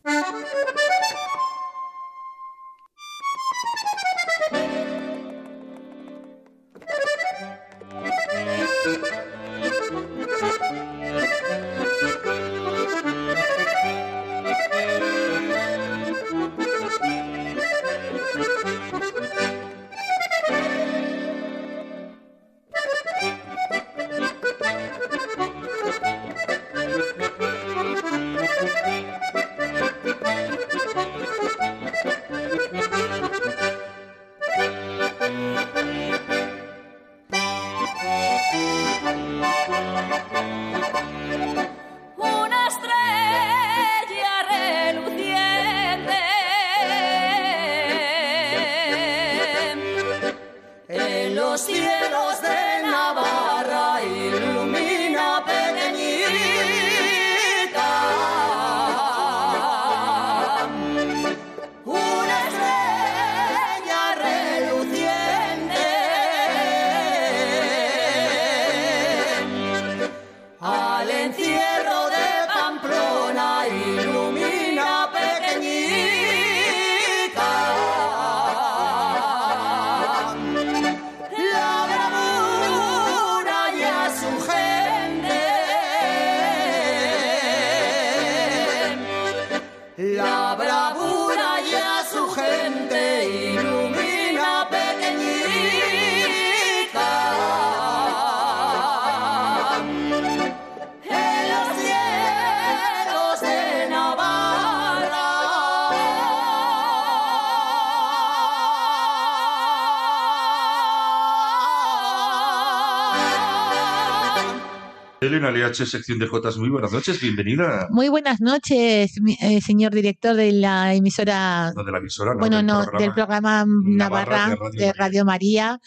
[115.22, 117.88] Elena LH, sección de Jotas, muy buenas noches, bienvenida.
[117.90, 121.72] Muy buenas noches, eh, señor director de la emisora.
[121.76, 125.80] No, de la emisora, Bueno, no, del programa Navarra, de Radio, María,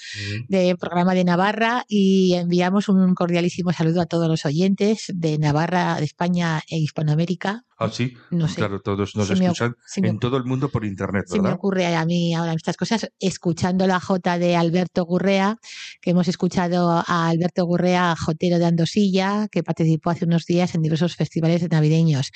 [0.48, 5.96] del programa de Navarra, y enviamos un cordialísimo saludo a todos los oyentes de Navarra,
[5.98, 8.14] de España e Hispanoamérica Ah, sí.
[8.30, 8.56] No sé.
[8.56, 11.44] Claro, todos nos escuchan en todo el mundo por internet, ¿verdad?
[11.44, 15.58] Se me ocurre a mí ahora estas cosas, escuchando la J de Alberto Gurrea,
[16.00, 20.82] que hemos escuchado a Alberto Gurrea, jotero de Andosilla, que participó hace unos días en
[20.82, 22.32] diversos festivales navideños.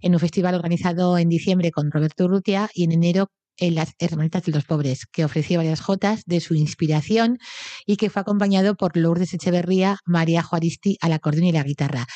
[0.00, 4.44] En un festival organizado en diciembre con Roberto Urrutia y en enero en las Hermanitas
[4.44, 7.38] de los Pobres, que ofreció varias jotas de su inspiración
[7.86, 12.06] y que fue acompañado por Lourdes Echeverría, María Juaristi al acordeón y la guitarra.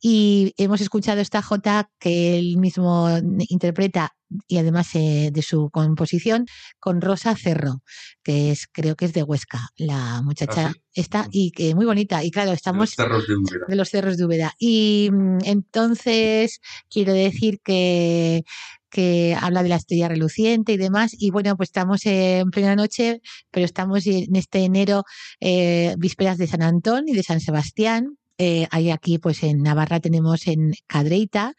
[0.00, 3.08] Y hemos escuchado esta jota que él mismo
[3.48, 4.14] interpreta
[4.46, 6.46] y además eh, de su composición
[6.78, 7.82] con Rosa Cerro,
[8.22, 12.22] que es creo que es de Huesca, la muchacha ¿Ah, está y que muy bonita
[12.22, 13.58] y claro, estamos de los cerros de.
[13.68, 14.54] De los cerros de Úbeda.
[14.58, 18.44] Y mm, entonces quiero decir que
[18.90, 21.12] que habla de la estrella reluciente y demás.
[21.18, 25.04] Y bueno, pues estamos en plena noche, pero estamos en este enero,
[25.40, 30.00] eh, vísperas de San Antón y de San Sebastián, eh, hay aquí, pues en Navarra
[30.00, 31.52] tenemos en Cadreita,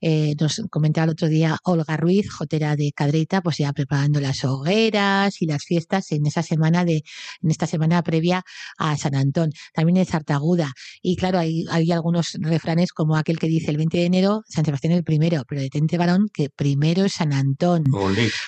[0.00, 4.44] eh, nos comentaba el otro día Olga Ruiz, jotera de Cadreita, pues ya preparando las
[4.44, 7.04] hogueras y las fiestas en esa semana de,
[7.40, 8.42] en esta semana previa
[8.78, 9.52] a San Antón.
[9.72, 10.72] También en Sartaguda.
[11.02, 14.64] Y claro, hay, hay algunos refranes como aquel que dice el 20 de enero, San
[14.64, 17.84] Sebastián el primero, pero detente varón que primero es San Antón.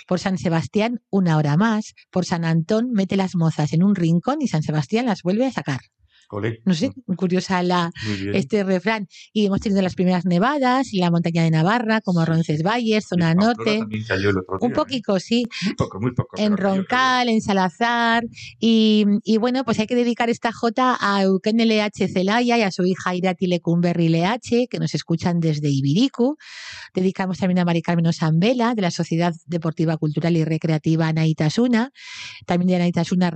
[0.08, 1.94] Por San Sebastián, una hora más.
[2.10, 5.52] Por San Antón, mete las mozas en un rincón y San Sebastián las vuelve a
[5.52, 5.78] sacar.
[6.64, 7.92] No sé, curiosa la,
[8.32, 9.06] este refrán.
[9.32, 13.80] Y hemos tenido las primeras nevadas y la montaña de Navarra, como Roncesvalles, zona norte.
[13.80, 14.74] un ¿eh?
[14.74, 15.46] poquito, sí.
[15.64, 16.36] Muy poco, muy poco.
[16.38, 18.24] En Roncal, en Salazar.
[18.58, 22.70] Y, y, bueno, pues hay que dedicar esta jota a Euken LH Celaya y a
[22.70, 26.36] su hija Irati Lecumberri LH, que nos escuchan desde Ibiricu.
[26.94, 31.92] Dedicamos también a Mari Carmen Osambela, de la Sociedad Deportiva, Cultural y Recreativa Naitasuna.
[32.46, 33.32] También de Naitasuna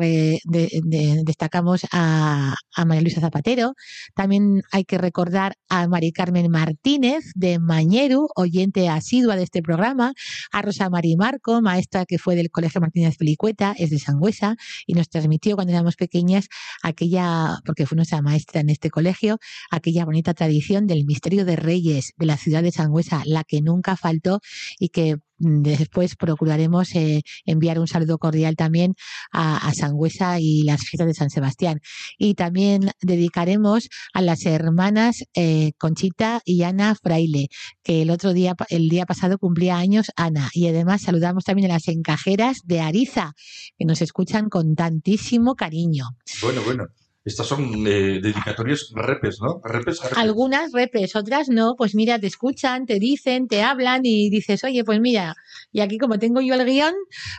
[1.24, 3.74] destacamos a a María Luisa Zapatero.
[4.14, 10.12] También hay que recordar a Mari Carmen Martínez de Mañeru, oyente asidua de este programa,
[10.52, 14.94] a Rosa Mari Marco, maestra que fue del Colegio Martínez Felicueta, es de Sangüesa y
[14.94, 16.48] nos transmitió cuando éramos pequeñas
[16.82, 19.38] aquella, porque fue nuestra maestra en este colegio,
[19.70, 23.96] aquella bonita tradición del misterio de Reyes de la ciudad de Sangüesa, la que nunca
[23.96, 24.40] faltó
[24.78, 28.94] y que Después procuraremos eh, enviar un saludo cordial también
[29.33, 31.81] a, Sangüesa y las fiestas de San Sebastián.
[32.18, 37.48] Y también dedicaremos a las hermanas eh, Conchita y Ana Fraile,
[37.83, 40.50] que el otro día, el día pasado cumplía años Ana.
[40.53, 43.33] Y además saludamos también a las encajeras de Ariza,
[43.79, 46.11] que nos escuchan con tantísimo cariño.
[46.42, 46.87] Bueno, bueno.
[47.22, 49.61] Estas son eh, dedicatorias repes, ¿no?
[49.62, 51.74] Repes, Algunas repes, otras no.
[51.76, 55.35] Pues mira, te escuchan, te dicen, te hablan y dices, oye, pues mira,
[55.70, 56.94] y aquí como tengo yo el guion,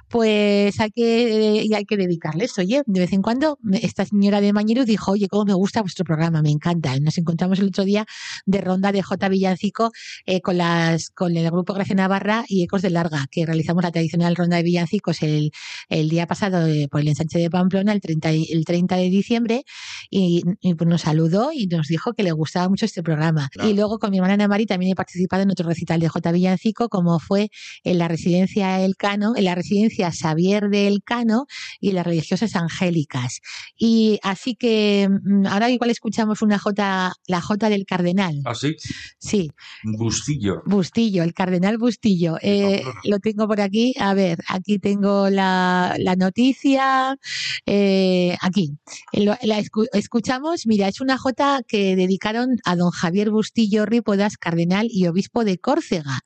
[0.07, 2.59] pues hay que, hay que dedicarles.
[2.59, 6.05] Oye, de vez en cuando esta señora de Mañeros dijo, oye, cómo me gusta vuestro
[6.05, 6.99] programa, me encanta.
[6.99, 8.05] Nos encontramos el otro día
[8.45, 9.29] de ronda de J.
[9.29, 9.91] Villancico
[10.27, 13.91] eh, con, las, con el grupo Gracia Navarra y Ecos de Larga, que realizamos la
[13.91, 15.51] tradicional ronda de Villancicos el,
[15.89, 19.65] el día pasado eh, por el ensanche de Pamplona, el 30, el 30 de diciembre
[20.09, 20.43] y,
[20.75, 23.49] pues nos saludó y nos dijo que le gustaba mucho este programa.
[23.63, 26.31] Y luego con mi hermana Ana Mari también he participado en otro recital de J.
[26.31, 27.49] Villancico, como fue
[27.83, 31.45] en la residencia Elcano, en la residencia Xavier de Elcano
[31.79, 33.39] y en las religiosas angélicas.
[33.77, 38.41] Y así que mm, ahora igual escuchamos una J, la J del Cardenal.
[38.45, 38.75] ¿Ah, sí?
[39.17, 39.51] Sí.
[39.83, 40.61] Bustillo.
[40.65, 42.37] Bustillo, el Cardenal Bustillo.
[42.41, 43.93] Eh, lo tengo por aquí.
[43.99, 47.17] A ver, aquí tengo la, la noticia.
[47.65, 48.77] Eh, aquí.
[49.13, 49.60] La,
[49.93, 55.43] escuchamos, mira, es una jota que dedicaron a don Javier Bustillo Ripodas, cardenal y obispo
[55.43, 56.19] de Córcega.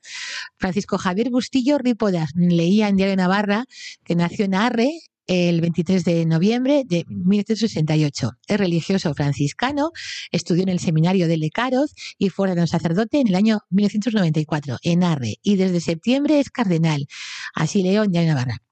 [0.56, 3.64] Francisco Javier Bustillo Ripodas leía en Diario Navarra
[4.04, 4.90] que nació en Arre
[5.26, 8.30] el 23 de noviembre de 1968.
[8.46, 9.90] Es religioso franciscano,
[10.30, 15.04] estudió en el seminario de Lecaros y fue ordenado sacerdote en el año 1994 en
[15.04, 17.06] Arre y desde septiembre es cardenal.
[17.54, 18.65] Así leo en Diario Navarra.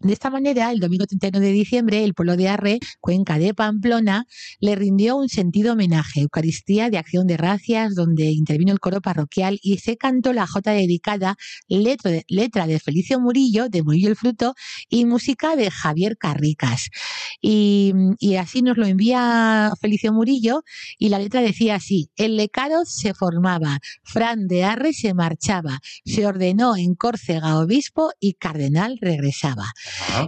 [0.00, 4.26] De esta manera, el domingo 31 de diciembre, el pueblo de Arre, cuenca de Pamplona,
[4.60, 9.58] le rindió un sentido homenaje, Eucaristía de Acción de Gracias, donde intervino el coro parroquial
[9.60, 11.34] y se cantó la jota dedicada,
[11.66, 14.54] letra de, Felicio Murillo, de Murillo el Fruto,
[14.88, 16.90] y música de Javier Carricas.
[17.40, 17.92] Y,
[18.38, 20.62] así nos lo envía Felicio Murillo,
[20.96, 26.24] y la letra decía así, el lecado se formaba, Fran de Arre se marchaba, se
[26.24, 29.64] ordenó en Córcega obispo y cardenal regresaba.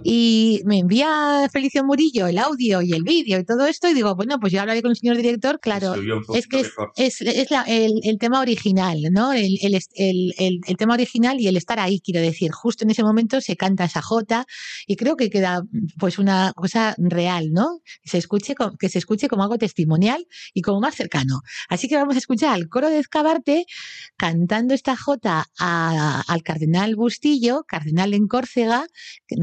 [0.03, 4.15] Y me envía Felicio Murillo el audio y el vídeo y todo esto y digo,
[4.15, 5.95] bueno, pues yo hablaré con el señor director, claro,
[6.33, 9.33] es que es, el, tema original, ¿no?
[9.33, 13.55] El, el, tema original y el estar ahí, quiero decir, justo en ese momento se
[13.55, 14.45] canta esa jota
[14.87, 15.63] y creo que queda
[15.97, 17.81] pues una cosa real, ¿no?
[18.03, 21.41] Que se escuche, que se escuche como algo testimonial y como más cercano.
[21.69, 23.65] Así que vamos a escuchar al coro de Escabarte
[24.17, 28.85] cantando esta jota al cardenal Bustillo, cardenal en Córcega,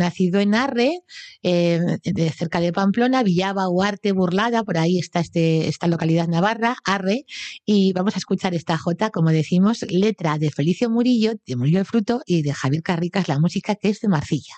[0.08, 1.00] nacido en Arre,
[1.42, 6.76] eh, de cerca de Pamplona, Villaba, Huarte, Burlada, por ahí está este, esta localidad navarra,
[6.84, 7.26] Arre,
[7.66, 11.84] y vamos a escuchar esta jota, como decimos, letra de Felicio Murillo, de Murillo el
[11.84, 14.54] Fruto, y de Javier Carricas, la música que es de Marcilla.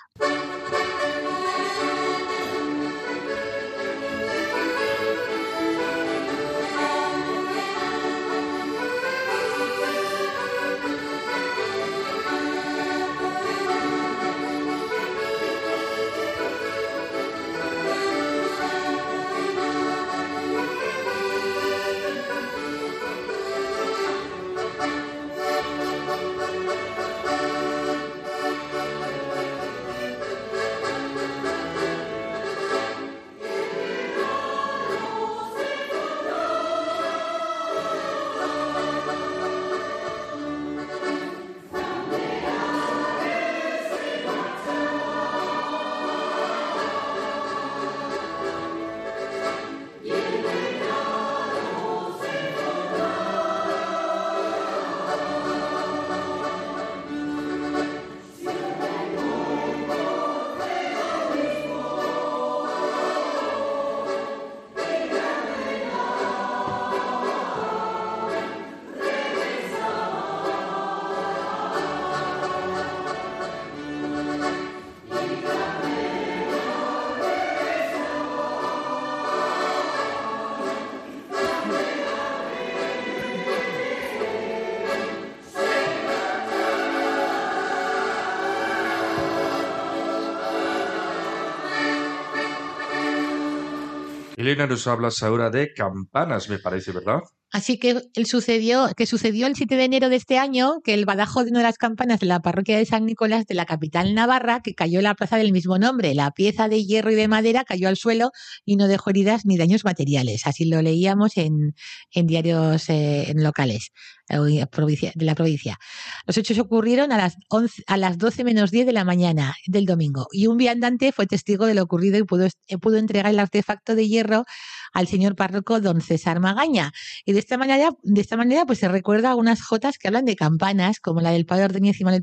[94.41, 97.21] Elena, nos hablas ahora de campanas, me parece, ¿verdad?
[97.51, 101.05] Así que el sucedió, que sucedió el 7 de enero de este año, que el
[101.05, 104.13] badajo de una de las campanas de la parroquia de San Nicolás de la capital
[104.13, 106.15] navarra, que cayó en la plaza del mismo nombre.
[106.15, 108.31] La pieza de hierro y de madera cayó al suelo
[108.63, 110.47] y no dejó heridas ni daños materiales.
[110.47, 111.75] Así lo leíamos en,
[112.13, 113.91] en diarios eh, locales
[114.39, 115.77] de la provincia.
[116.25, 119.85] Los hechos ocurrieron a las, 11, a las 12 menos 10 de la mañana del
[119.85, 122.47] domingo y un viandante fue testigo de lo ocurrido y pudo,
[122.81, 124.45] pudo entregar el artefacto de hierro
[124.91, 126.91] al señor párroco don César Magaña.
[127.25, 130.35] Y de esta manera, de esta manera pues se recuerda algunas jotas que hablan de
[130.35, 132.21] campanas, como la del padre Ordeñez y de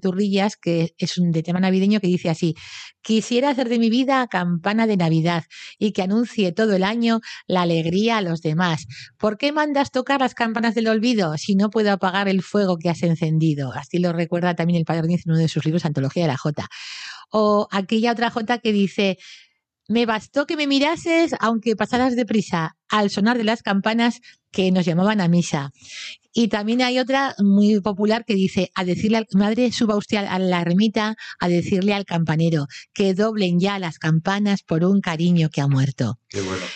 [0.60, 2.54] que es un de tema navideño que dice así,
[3.02, 5.44] quisiera hacer de mi vida campana de Navidad
[5.78, 8.86] y que anuncie todo el año la alegría a los demás.
[9.16, 12.90] ¿Por qué mandas tocar las campanas del olvido si no puedo apagar el fuego que
[12.90, 13.72] has encendido?
[13.72, 16.36] Así lo recuerda también el padre Ordeñez en uno de sus libros, Antología de la
[16.36, 16.68] Jota.
[17.30, 19.18] O aquella otra Jota que dice,
[19.88, 24.20] me bastó que me mirases aunque pasaras deprisa al sonar de las campanas
[24.50, 25.72] que nos llamaban a misa.
[26.32, 30.38] Y también hay otra muy popular que dice, a decirle al madre, suba usted a
[30.38, 35.60] la ermita a decirle al campanero que doblen ya las campanas por un cariño que
[35.60, 36.20] ha muerto.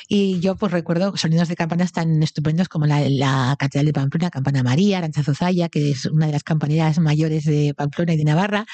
[0.09, 4.63] Y yo pues recuerdo sonidos de campanas tan estupendos como la, Catedral de Pamplona, Campana
[4.63, 8.67] María, Arancha Zaya, que es una de las campaneras mayores de Pamplona y de Navarra.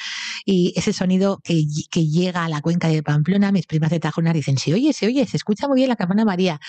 [0.47, 4.33] Y ese sonido que, que llega a la cuenca de Pamplona, mis primas de Tajona
[4.33, 6.61] dicen, se oye, se oye, se escucha muy bien la Campana María.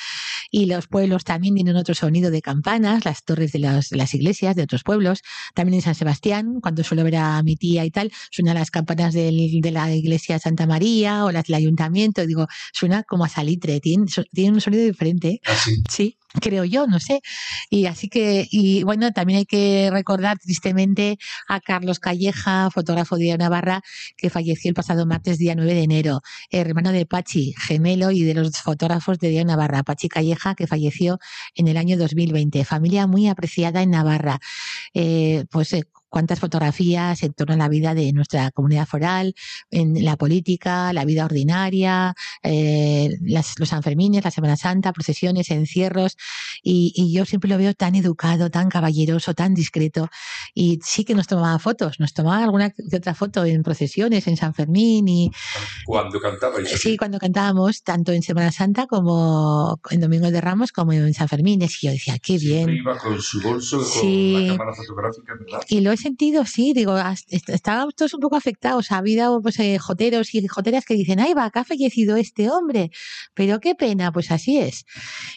[0.51, 4.63] Y los pueblos también tienen otro sonido de campanas, las torres de, las iglesias de
[4.63, 5.21] otros pueblos.
[5.53, 9.13] También en San Sebastián, cuando suelo ver a mi tía y tal, suenan las campanas
[9.13, 9.31] de
[9.71, 12.25] la iglesia Santa María o las del ayuntamiento.
[12.25, 14.05] Digo, suena como a salitre, tiene,
[14.51, 15.41] un sonido diferente.
[15.45, 15.55] ¿Ah,
[15.89, 17.21] sí, creo yo, no sé.
[17.69, 21.17] Y así que, y bueno, también hay que recordar tristemente
[21.47, 23.81] a Carlos Calleja, fotógrafo de Navarra,
[24.17, 26.21] que falleció el pasado martes, día 9 de enero,
[26.51, 31.19] hermano de Pachi, gemelo y de los fotógrafos de Diana Navarra, Pachi Calleja, que falleció
[31.55, 32.63] en el año 2020.
[32.65, 34.39] Familia muy apreciada en Navarra.
[34.93, 39.35] Eh, pues eh, cuántas fotografías en torno a la vida de nuestra comunidad foral,
[39.71, 46.17] en la política, la vida ordinaria, eh, las, los Sanfermines, la Semana Santa, procesiones, encierros,
[46.61, 50.09] y, y, yo siempre lo veo tan educado, tan caballeroso, tan discreto,
[50.53, 54.53] y sí que nos tomaba fotos, nos tomaba alguna otra foto en procesiones, en San
[54.53, 55.31] Fermín y...
[55.85, 56.69] Cuando cantabais.
[56.69, 61.27] Sí, cuando cantábamos, tanto en Semana Santa como en Domingo de Ramos, como en San
[61.27, 62.69] Fermín, y yo decía, qué bien.
[62.69, 65.65] Iba con su bolso, con la cámara fotográfica, ¿verdad?
[65.67, 66.95] Y lo sentido, sí, digo,
[67.29, 68.91] estábamos todos un poco afectados.
[68.91, 72.49] Ha habido pues, eh, joteros y joteras que dicen, ay, va, que ha fallecido este
[72.49, 72.91] hombre,
[73.33, 74.85] pero qué pena, pues así es.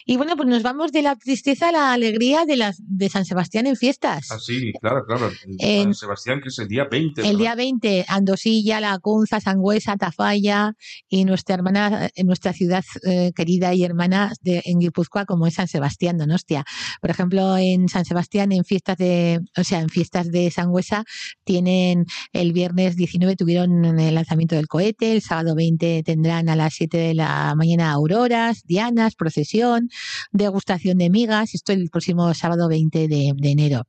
[0.05, 3.25] Y bueno, pues nos vamos de la tristeza a la alegría de, las, de San
[3.25, 4.31] Sebastián en fiestas.
[4.31, 5.31] Ah, sí, claro, claro.
[5.59, 7.27] San Sebastián, que es el día 20.
[7.27, 10.75] El día 20, Andosilla, La Cunza, Sangüesa, Tafalla
[11.07, 15.55] y nuestra hermana, en nuestra ciudad eh, querida y hermana de, en Guipúzcoa, como es
[15.55, 16.65] San Sebastián, Donostia.
[17.01, 21.03] Por ejemplo, en San Sebastián, en fiestas de, o sea, en fiestas de Sangüesa,
[21.43, 26.73] tienen el viernes 19 tuvieron el lanzamiento del cohete, el sábado 20 tendrán a las
[26.75, 29.89] 7 de la mañana auroras, dianas, procesión,
[30.31, 33.85] degustación de migas, esto el próximo sábado 20 de enero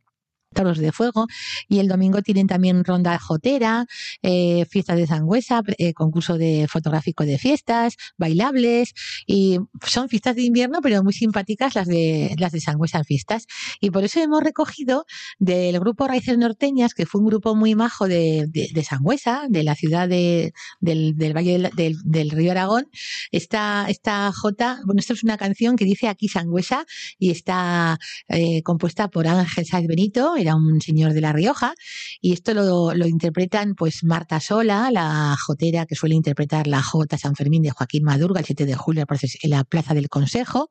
[0.54, 1.26] toros de fuego
[1.68, 3.86] y el domingo tienen también ronda jotera,
[4.22, 8.94] eh, fiestas de sangüesa, eh, concurso de fotográfico de fiestas, bailables
[9.26, 13.46] y son fiestas de invierno pero muy simpáticas las de las de sangüesa en fiestas.
[13.80, 15.04] Y por eso hemos recogido
[15.38, 19.74] del grupo Raíces Norteñas que fue un grupo muy majo de, de, Sangüesa, de la
[19.74, 22.88] ciudad de, del, del Valle del, del, Río Aragón,
[23.32, 26.84] esta, esta J, bueno, esto es una canción que dice aquí Sangüesa
[27.18, 27.98] y está
[28.28, 31.74] eh, compuesta por Ángel Sáez Benito, era un señor de La Rioja,
[32.20, 37.18] y esto lo, lo, interpretan pues Marta Sola, la jotera que suele interpretar la Jota
[37.18, 39.04] San Fermín de Joaquín Madurga el 7 de julio
[39.42, 40.68] en la Plaza del Consejo,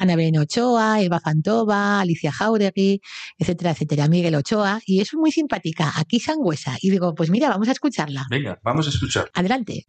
[0.00, 3.00] Ana Belén Ochoa, Eva Fantova, Alicia Jauregui,
[3.38, 7.68] etcétera, etcétera, Miguel Ochoa, y es muy simpática, aquí sangüesa, y digo, pues mira, vamos
[7.68, 8.26] a escucharla.
[8.30, 9.30] Venga, vamos a escuchar.
[9.34, 9.84] Adelante.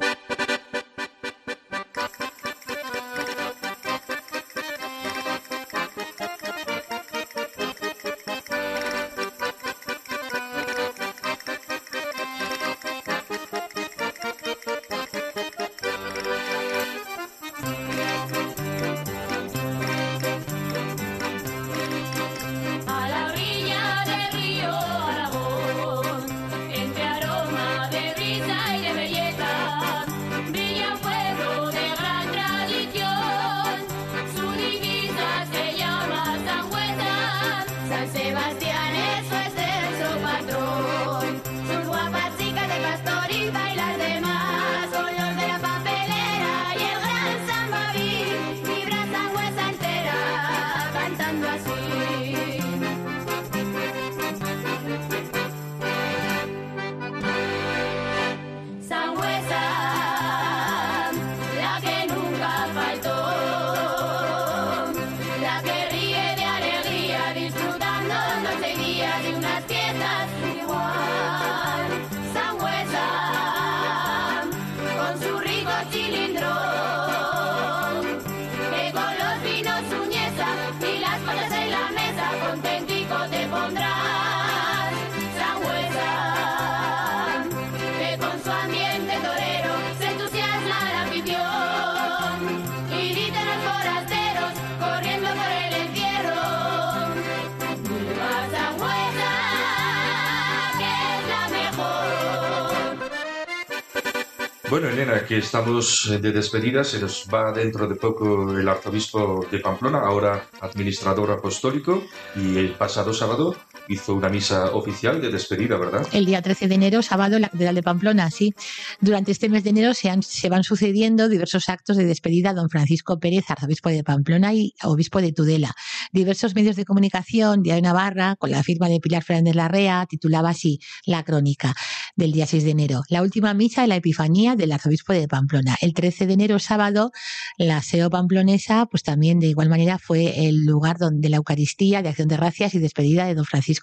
[104.69, 109.57] Bueno, Elena, que estamos de despedida, se nos va dentro de poco el arzobispo de
[109.57, 112.03] Pamplona, ahora administrador apostólico,
[112.35, 113.55] y el pasado sábado
[113.89, 116.07] hizo una misa oficial de despedida, ¿verdad?
[116.13, 118.53] El día 13 de enero, sábado, en la Catedral de Pamplona, sí.
[119.01, 122.53] Durante este mes de enero se, han, se van sucediendo diversos actos de despedida a
[122.53, 125.73] don Francisco Pérez, arzobispo de Pamplona y obispo de Tudela.
[126.13, 130.79] Diversos medios de comunicación, de Navarra, con la firma de Pilar Fernández Larrea, titulaba así
[131.05, 131.75] la crónica
[132.15, 133.01] del día 6 de enero.
[133.09, 135.77] La última misa de la Epifanía del arzobispo de Pamplona.
[135.81, 137.11] El 13 de enero, sábado,
[137.57, 142.09] la SEO pamplonesa, pues también de igual manera fue el lugar donde la Eucaristía, de
[142.09, 143.78] acción de gracias y despedida de don Francisco.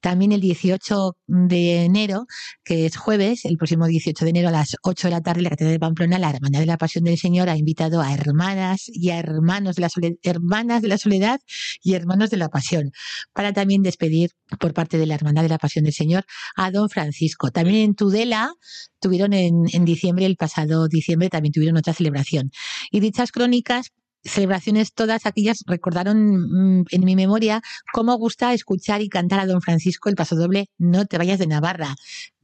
[0.00, 2.26] También el 18 de enero,
[2.64, 5.50] que es jueves, el próximo 18 de enero a las 8 de la tarde, la
[5.50, 9.10] Catedral de Pamplona, la Hermandad de la Pasión del Señor ha invitado a hermanas y
[9.10, 11.40] a hermanos de la soledad, hermanas de la soledad
[11.82, 12.92] y hermanos de la Pasión,
[13.32, 16.24] para también despedir por parte de la Hermandad de la Pasión del Señor
[16.56, 17.50] a don Francisco.
[17.50, 18.52] También en Tudela
[19.00, 22.50] tuvieron en diciembre, el pasado diciembre, también tuvieron otra celebración.
[22.90, 23.92] Y dichas crónicas
[24.24, 27.62] celebraciones todas aquellas recordaron mm, en mi memoria
[27.92, 31.46] cómo gusta escuchar y cantar a don Francisco el paso doble No te vayas de
[31.46, 31.96] Navarra,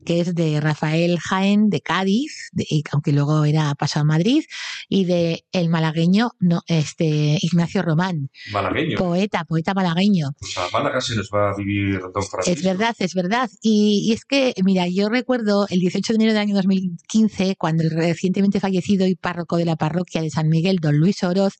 [0.04, 2.50] que es de Rafael Jaén de Cádiz,
[2.92, 4.44] aunque luego era pasado a Madrid,
[4.88, 8.30] y de el malagueño no, este, Ignacio Román.
[8.52, 8.96] Malagueño.
[8.98, 10.30] Poeta, poeta malagueño.
[10.38, 12.58] Pues a Málaga se nos va a vivir Don Francisco.
[12.58, 13.50] Es verdad, es verdad.
[13.62, 17.90] Y, es que, mira, yo recuerdo el 18 de enero del año 2015, cuando el
[17.90, 21.54] recientemente fallecido y párroco de la parroquia de San Miguel, don Luis Oroz,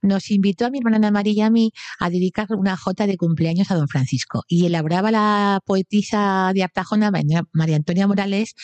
[0.00, 3.16] nos invitó a mi hermana Ana María y a mí a dedicar una jota de
[3.16, 4.44] cumpleaños a don Francisco.
[4.48, 7.10] Y elaboraba la poetisa de Artajona,
[7.52, 8.54] María Antonia Morales,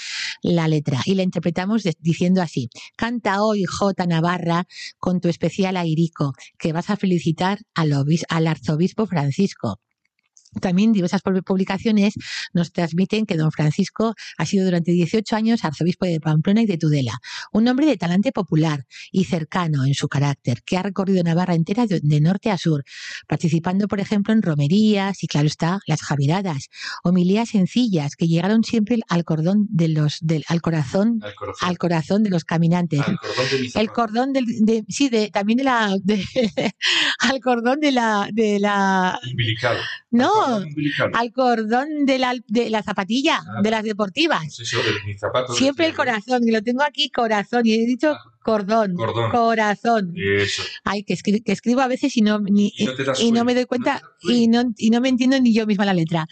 [0.43, 1.01] la letra.
[1.05, 4.07] Y la interpretamos diciendo así, canta hoy J.
[4.07, 4.67] Navarra
[4.99, 7.93] con tu especial airico, que vas a felicitar al,
[8.29, 9.81] al arzobispo Francisco.
[10.61, 12.15] También diversas publicaciones
[12.53, 16.79] nos transmiten que don Francisco ha sido durante 18 años arzobispo de Pamplona y de
[16.79, 17.19] Tudela,
[17.53, 21.87] un hombre de talante popular y cercano en su carácter, que ha recorrido Navarra entera
[21.87, 22.85] de, norte a sur,
[23.27, 26.69] participando, por ejemplo, en romerías y, claro está, las javiradas,
[27.05, 31.21] homilías sencillas que llegaron siempre al cordón de los, del, al corazón,
[31.61, 33.03] al corazón, de los caminantes.
[33.75, 35.97] el cordón de, sí, de, también de la,
[37.21, 39.19] al cordón de la, de la,
[40.11, 40.63] no,
[41.13, 43.63] al cordón de la, de la zapatilla, ah.
[43.63, 44.43] de las deportivas.
[45.55, 48.38] Siempre el corazón, y lo tengo aquí corazón, y he dicho ah.
[48.49, 48.97] Cordón,
[49.31, 50.15] corazón.
[50.83, 54.89] Ay, que, escribo a veces y no, y, no, me doy cuenta y no, y
[54.89, 56.27] no me entiendo ni yo misma la letra.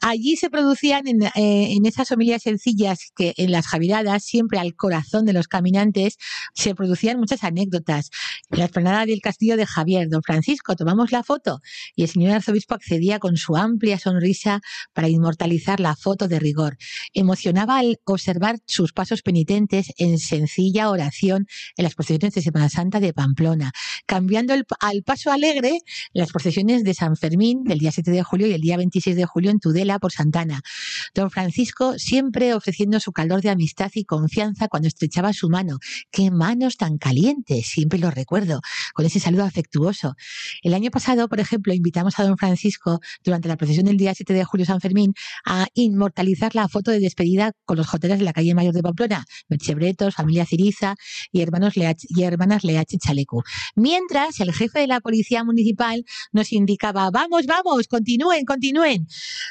[0.00, 4.74] Allí se producían en, eh, en, esas homilías sencillas que en las javiradas, siempre al
[4.74, 6.16] corazón de los caminantes,
[6.54, 8.08] se producían muchas anécdotas.
[8.50, 11.60] En la explanada del castillo de Javier, don Francisco, tomamos la foto
[11.94, 14.62] y el señor arzobispo accedía con su amplia sonrisa
[14.94, 16.78] para inmortalizar la foto de rigor.
[17.12, 23.00] Emocionaba al observar sus pasos penitentes en sencilla oración en las procesiones de Semana Santa
[23.00, 23.72] de Pamplona,
[24.06, 25.80] cambiando el, al paso alegre
[26.12, 29.24] las procesiones de San Fermín del día 7 de julio y el día 26 de
[29.24, 30.62] julio en Tudela por Santana.
[31.14, 35.78] Don Francisco siempre ofreciendo su calor de amistad y confianza cuando estrechaba su mano.
[36.10, 37.66] ¡Qué manos tan calientes!
[37.66, 38.60] Siempre lo recuerdo,
[38.92, 40.14] con ese saludo afectuoso.
[40.62, 44.32] El año pasado, por ejemplo, invitamos a don Francisco durante la procesión del día 7
[44.32, 45.12] de julio San Fermín
[45.44, 49.24] a inmortalizar la foto de despedida con los joteros de la calle Mayor de Pamplona,
[49.48, 50.94] Merchebretos, familia Ciriza
[51.32, 52.62] y, hermanos y hermanas
[52.98, 53.42] Chalecu.
[53.74, 59.06] Mientras el jefe de la policía municipal nos indicaba, vamos, vamos, continúen, continúen.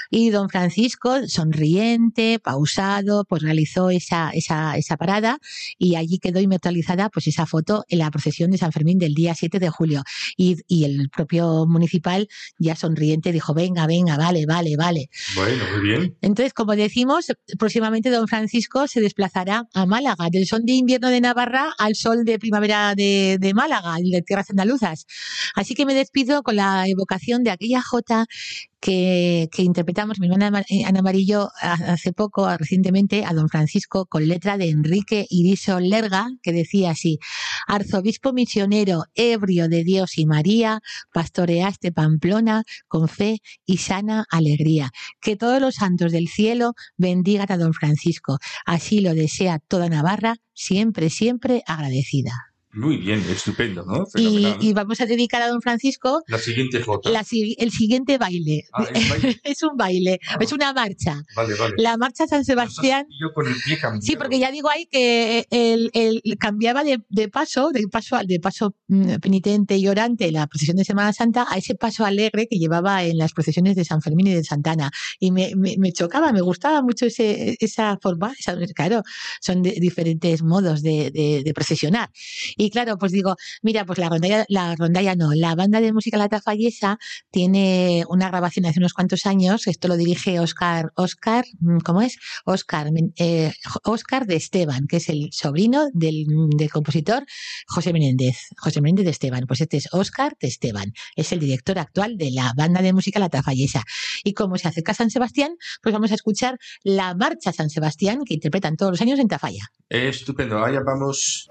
[0.10, 5.40] Y don Francisco, sonriente, pausado, pues realizó esa, esa, esa parada
[5.78, 9.36] y allí quedó inmortalizada pues esa foto en la procesión de San Fermín del día
[9.36, 10.04] 7 de julio.
[10.38, 15.10] Y, y el propio municipal ya sonriente dijo, venga, venga, vale, vale, vale.
[15.36, 16.18] Bueno, muy bien.
[16.22, 21.22] Entonces, como decimos, próximamente don Francisco se desplazará a Málaga, del son de invierno de
[21.22, 25.06] Navarra al sol de primavera de, de Málaga, de tierras andaluzas.
[25.56, 28.26] Así que me despido con la evocación de aquella jota
[28.84, 34.58] que, interpretamos mi hermana eh, Ana Amarillo hace poco, recientemente, a don Francisco con letra
[34.58, 37.18] de Enrique Iriso Lerga, que decía así,
[37.66, 40.82] arzobispo misionero, ebrio de Dios y María,
[41.14, 44.92] pastoreaste Pamplona con fe y sana alegría.
[45.22, 48.38] Que todos los santos del cielo bendigan a don Francisco.
[48.66, 52.53] Así lo desea toda Navarra, siempre, siempre agradecida.
[52.74, 54.06] Muy bien, estupendo, ¿no?
[54.16, 57.12] Y, vamos a dedicar a don Francisco la siguiente foto.
[57.12, 58.66] el siguiente baile.
[58.74, 58.88] Ah,
[59.44, 60.38] ¿es, un baile, ah.
[60.40, 61.22] es una marcha.
[61.36, 61.76] Vale, vale.
[61.78, 63.06] La marcha San Sebastián.
[63.22, 65.92] Yo con el pie sí, porque ya digo ahí que el,
[66.40, 67.00] cambiaba de,
[67.30, 71.58] paso, de paso, de paso mm, penitente y orante la procesión de Semana Santa a
[71.58, 74.92] ese paso alegre que llevaba en las procesiones de San Fermín y de Santana.
[75.20, 78.34] Y me, me, chocaba, me gustaba mucho ese, esa forma.
[78.74, 79.04] claro,
[79.42, 82.10] son diferentes modos de, de, de procesionar.
[82.58, 86.18] Y claro, pues digo, mira, pues la rondalla, la rondalla no, la banda de música
[86.18, 86.98] La Tafallesa
[87.32, 92.18] tiene una grabación hace unos cuantos años, esto lo dirige Oscar, Oscar, mm, ¿cómo es?
[92.46, 93.54] Oscar, eh,
[93.84, 96.26] Oscar de Esteban, que es el sobrino del,
[96.72, 97.26] compositor
[97.68, 101.78] José Menéndez, José Menéndez de Esteban, pues este es Oscar de Esteban, es el director
[101.80, 103.84] actual de la banda de música La Tafallesa.
[104.24, 108.36] Y como se acerca San Sebastián, pues vamos a escuchar la marcha San Sebastián que
[108.36, 109.72] interpretan todos los años en Tafalla.
[109.90, 111.50] Estupendo, allá vamos.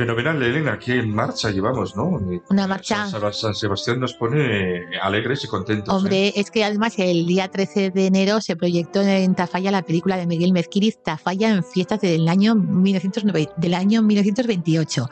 [0.00, 2.18] Fenomenal, Elena, qué marcha llevamos, ¿no?
[2.48, 3.06] Una marcha.
[3.32, 5.94] San, Sebastián nos pone alegres y contentos.
[5.94, 6.32] Hombre, ¿eh?
[6.36, 10.26] es que además el día 13 de enero se proyectó en Tafalla la película de
[10.26, 15.06] Miguel Mezquiriz, Tafalla, en fiestas del año, 1909, del año 1928.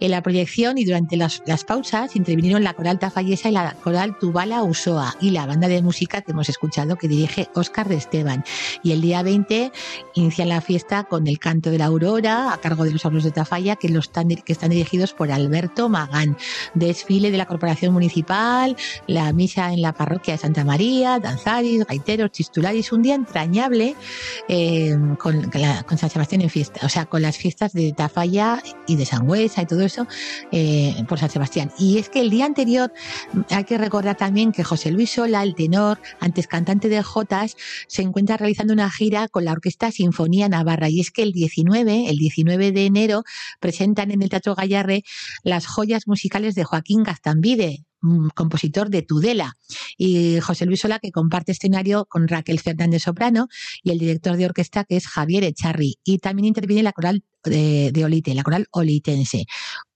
[0.00, 4.62] En la proyección y durante las, pausas intervinieron la coral tafallesa y la coral Tubala
[4.62, 8.42] Usoa y la banda de música que hemos escuchado que dirige Óscar de Esteban.
[8.82, 9.70] Y el día 20
[10.14, 13.30] inician la fiesta con el canto de la aurora a cargo de los alumnos de
[13.30, 16.38] Tafalla que, los que están dirigidos por Alberto Magán.
[16.72, 18.76] Desfile de la Corporación Municipal,
[19.06, 23.94] la misa en la parroquia de Santa María, danzaris, gaiteros, chistularis, un día entrañable
[24.48, 28.96] eh, con, con, San Sebastián en fiesta, o sea, con las fiestas de Tafalla y
[28.96, 29.89] de Sangüesa y todo eso
[30.52, 31.72] eh, por San Sebastián.
[31.78, 32.92] Y es que el día anterior
[33.50, 38.02] hay que recordar también que José Luis Sola, el tenor, antes cantante de Jotas, se
[38.02, 40.88] encuentra realizando una gira con la Orquesta Sinfonía Navarra.
[40.88, 43.24] Y es que el 19, el 19 de enero,
[43.60, 45.04] presentan en el Teatro Gallarre
[45.42, 47.89] las joyas musicales de Joaquín Gaztambide, mm,
[48.34, 49.56] compositor de Tudela,
[49.96, 53.48] y José Luis Sola, que comparte escenario con Raquel Fernández Soprano,
[53.82, 55.98] y el director de orquesta, que es Javier Echarri.
[56.04, 59.46] Y también interviene la coral de, de, Olite, la coral olitense.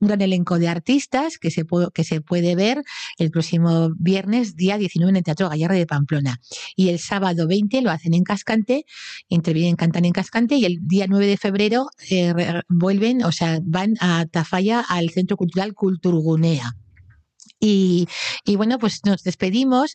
[0.01, 2.83] Un gran elenco de artistas que se, puede, que se puede ver
[3.19, 6.41] el próximo viernes, día 19, en el Teatro Gallarre de Pamplona.
[6.77, 8.85] Y el sábado 20 lo hacen en Cascante,
[9.29, 12.33] intervienen, cantan en Cascante, y el día 9 de febrero eh,
[12.69, 16.77] vuelven, o sea, van a Tafalla al Centro Cultural Culturgunea.
[17.65, 18.07] Y,
[18.45, 19.95] y, bueno, pues nos despedimos,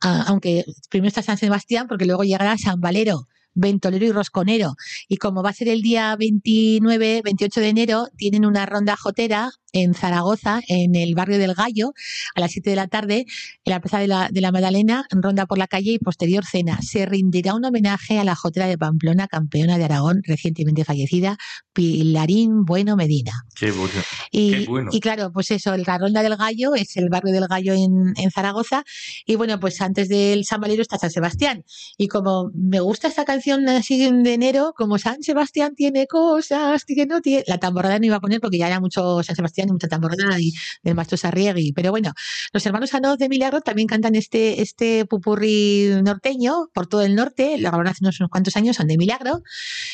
[0.00, 4.74] a, aunque primero está San Sebastián, porque luego llegará San Valero, ventolero y rosconero.
[5.08, 9.50] Y como va a ser el día 29, 28 de enero, tienen una ronda jotera
[9.76, 11.92] en Zaragoza, en el barrio del Gallo,
[12.34, 13.26] a las 7 de la tarde,
[13.64, 16.80] en la plaza de la, de la Magdalena, ronda por la calle y posterior cena.
[16.82, 21.36] Se rendirá un homenaje a la jotera de Pamplona, campeona de Aragón, recientemente fallecida,
[21.72, 23.32] Pilarín Bueno Medina.
[23.54, 23.92] Qué bueno.
[24.30, 24.90] Y, Qué bueno.
[24.92, 28.30] y claro, pues eso, la ronda del Gallo es el barrio del Gallo en, en
[28.30, 28.84] Zaragoza.
[29.26, 31.64] Y bueno, pues antes del San Valero está San Sebastián.
[31.98, 37.06] Y como me gusta esta canción así de enero, como San Sebastián tiene cosas que
[37.06, 39.72] no tiene, la tamborrada no iba a poner porque ya era mucho San Sebastián y
[39.72, 40.52] mucha tamborrada y
[40.82, 41.72] del maestro Sarriegui.
[41.72, 42.12] Pero bueno,
[42.52, 47.56] los hermanos Anoz de Milagro también cantan este, este pupurri norteño por todo el norte,
[47.58, 49.42] lo grabaron hace unos, cuantos años, son de Milagro,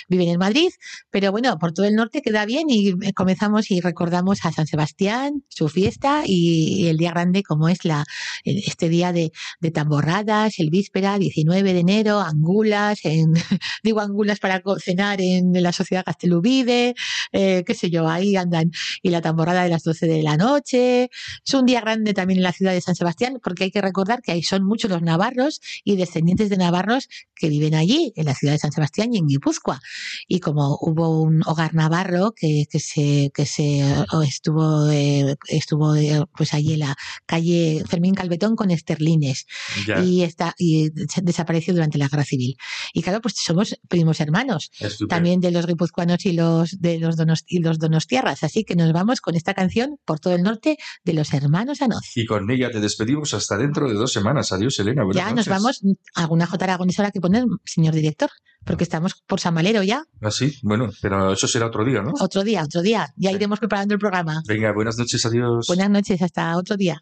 [0.09, 0.70] viven en Madrid,
[1.11, 5.45] pero bueno, por todo el norte queda bien y comenzamos y recordamos a San Sebastián,
[5.49, 8.05] su fiesta y, el día grande como es la
[8.45, 13.35] este día de, de tamborradas, el víspera, 19 de enero, angulas, en,
[13.83, 16.95] digo angulas para cenar en la sociedad Castelubide,
[17.33, 18.70] eh, qué sé yo, ahí andan,
[19.03, 21.10] y la tamborrada de las 12 de la noche.
[21.46, 24.22] Es un día grande también en la ciudad de San Sebastián, porque hay que recordar
[24.22, 28.34] que ahí son muchos los navarros y descendientes de navarros que viven allí, en la
[28.34, 29.80] ciudad de San Sebastián y en Guipúzcoa.
[30.28, 33.82] Y como hubo un hogar navarro que, que se, que se
[34.26, 36.96] estuvo, eh, estuvo eh, pues allí en la
[37.26, 39.46] calle Fermín Calvetón con Esterlines
[39.86, 40.02] Ya.
[40.04, 40.90] y está y
[41.22, 42.56] desapareció durante la guerra civil.
[42.92, 45.08] Y claro, pues somos primos hermanos Estupendo.
[45.08, 48.42] también de los guipuzcoanos y los de los donos y los donostiarras.
[48.44, 52.16] Así que nos vamos con esta canción por todo el norte de los hermanos Anoz.
[52.16, 54.53] Y con ella te despedimos hasta dentro de dos semanas.
[54.53, 55.05] Adiós, Elena.
[55.05, 55.80] Buenas Ya nos vamos,
[56.14, 58.30] alguna J aragonesa que poner, señor director,
[58.64, 60.05] porque estamos por San Valero ya.
[60.20, 62.12] Ah, sí, bueno, pero eso será otro día, ¿no?
[62.20, 63.09] Otro día, otro día.
[63.16, 63.36] Ya Sí.
[63.36, 64.43] iremos preparando el programa.
[64.47, 65.66] Venga, buenas noches, adiós.
[65.66, 67.01] Buenas noches, hasta otro día.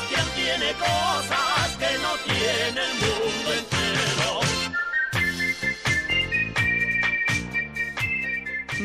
[0.00, 4.40] Sebastián tiene cosas que no tiene el mundo entero.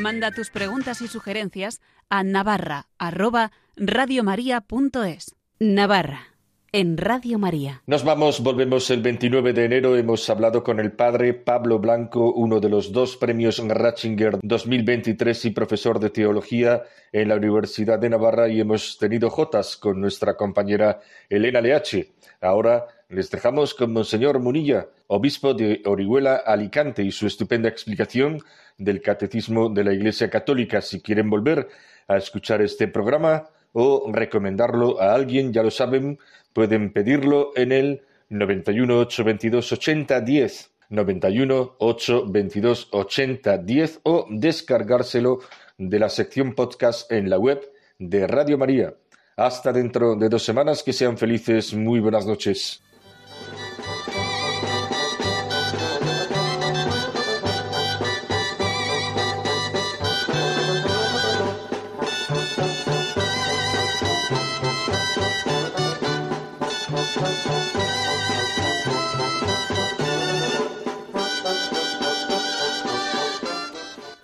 [0.02, 5.36] Manda tus preguntas y sugerencias a navarra arroba radiomaria.es.
[5.60, 6.35] Navarra,
[6.76, 7.82] en Radio María.
[7.88, 9.96] Nos vamos, volvemos el 29 de enero.
[9.96, 15.52] Hemos hablado con el padre Pablo Blanco, uno de los dos premios Ratzinger 2023 y
[15.52, 21.00] profesor de teología en la Universidad de Navarra y hemos tenido jotas con nuestra compañera
[21.30, 22.12] Elena Leache.
[22.42, 28.42] Ahora les dejamos con Monseñor Munilla, obispo de Orihuela, Alicante, y su estupenda explicación
[28.78, 30.82] del Catecismo de la Iglesia Católica.
[30.82, 31.70] Si quieren volver
[32.10, 33.48] a escuchar este programa
[33.78, 36.18] o recomendarlo a alguien, ya lo saben,
[36.54, 40.72] pueden pedirlo en el 91 822 80 10.
[40.88, 45.40] 91 8 22 80 10 o descargárselo
[45.78, 47.62] de la sección podcast en la web
[48.00, 48.94] de Radio María.
[49.36, 52.82] Hasta dentro de dos semanas, que sean felices, muy buenas noches.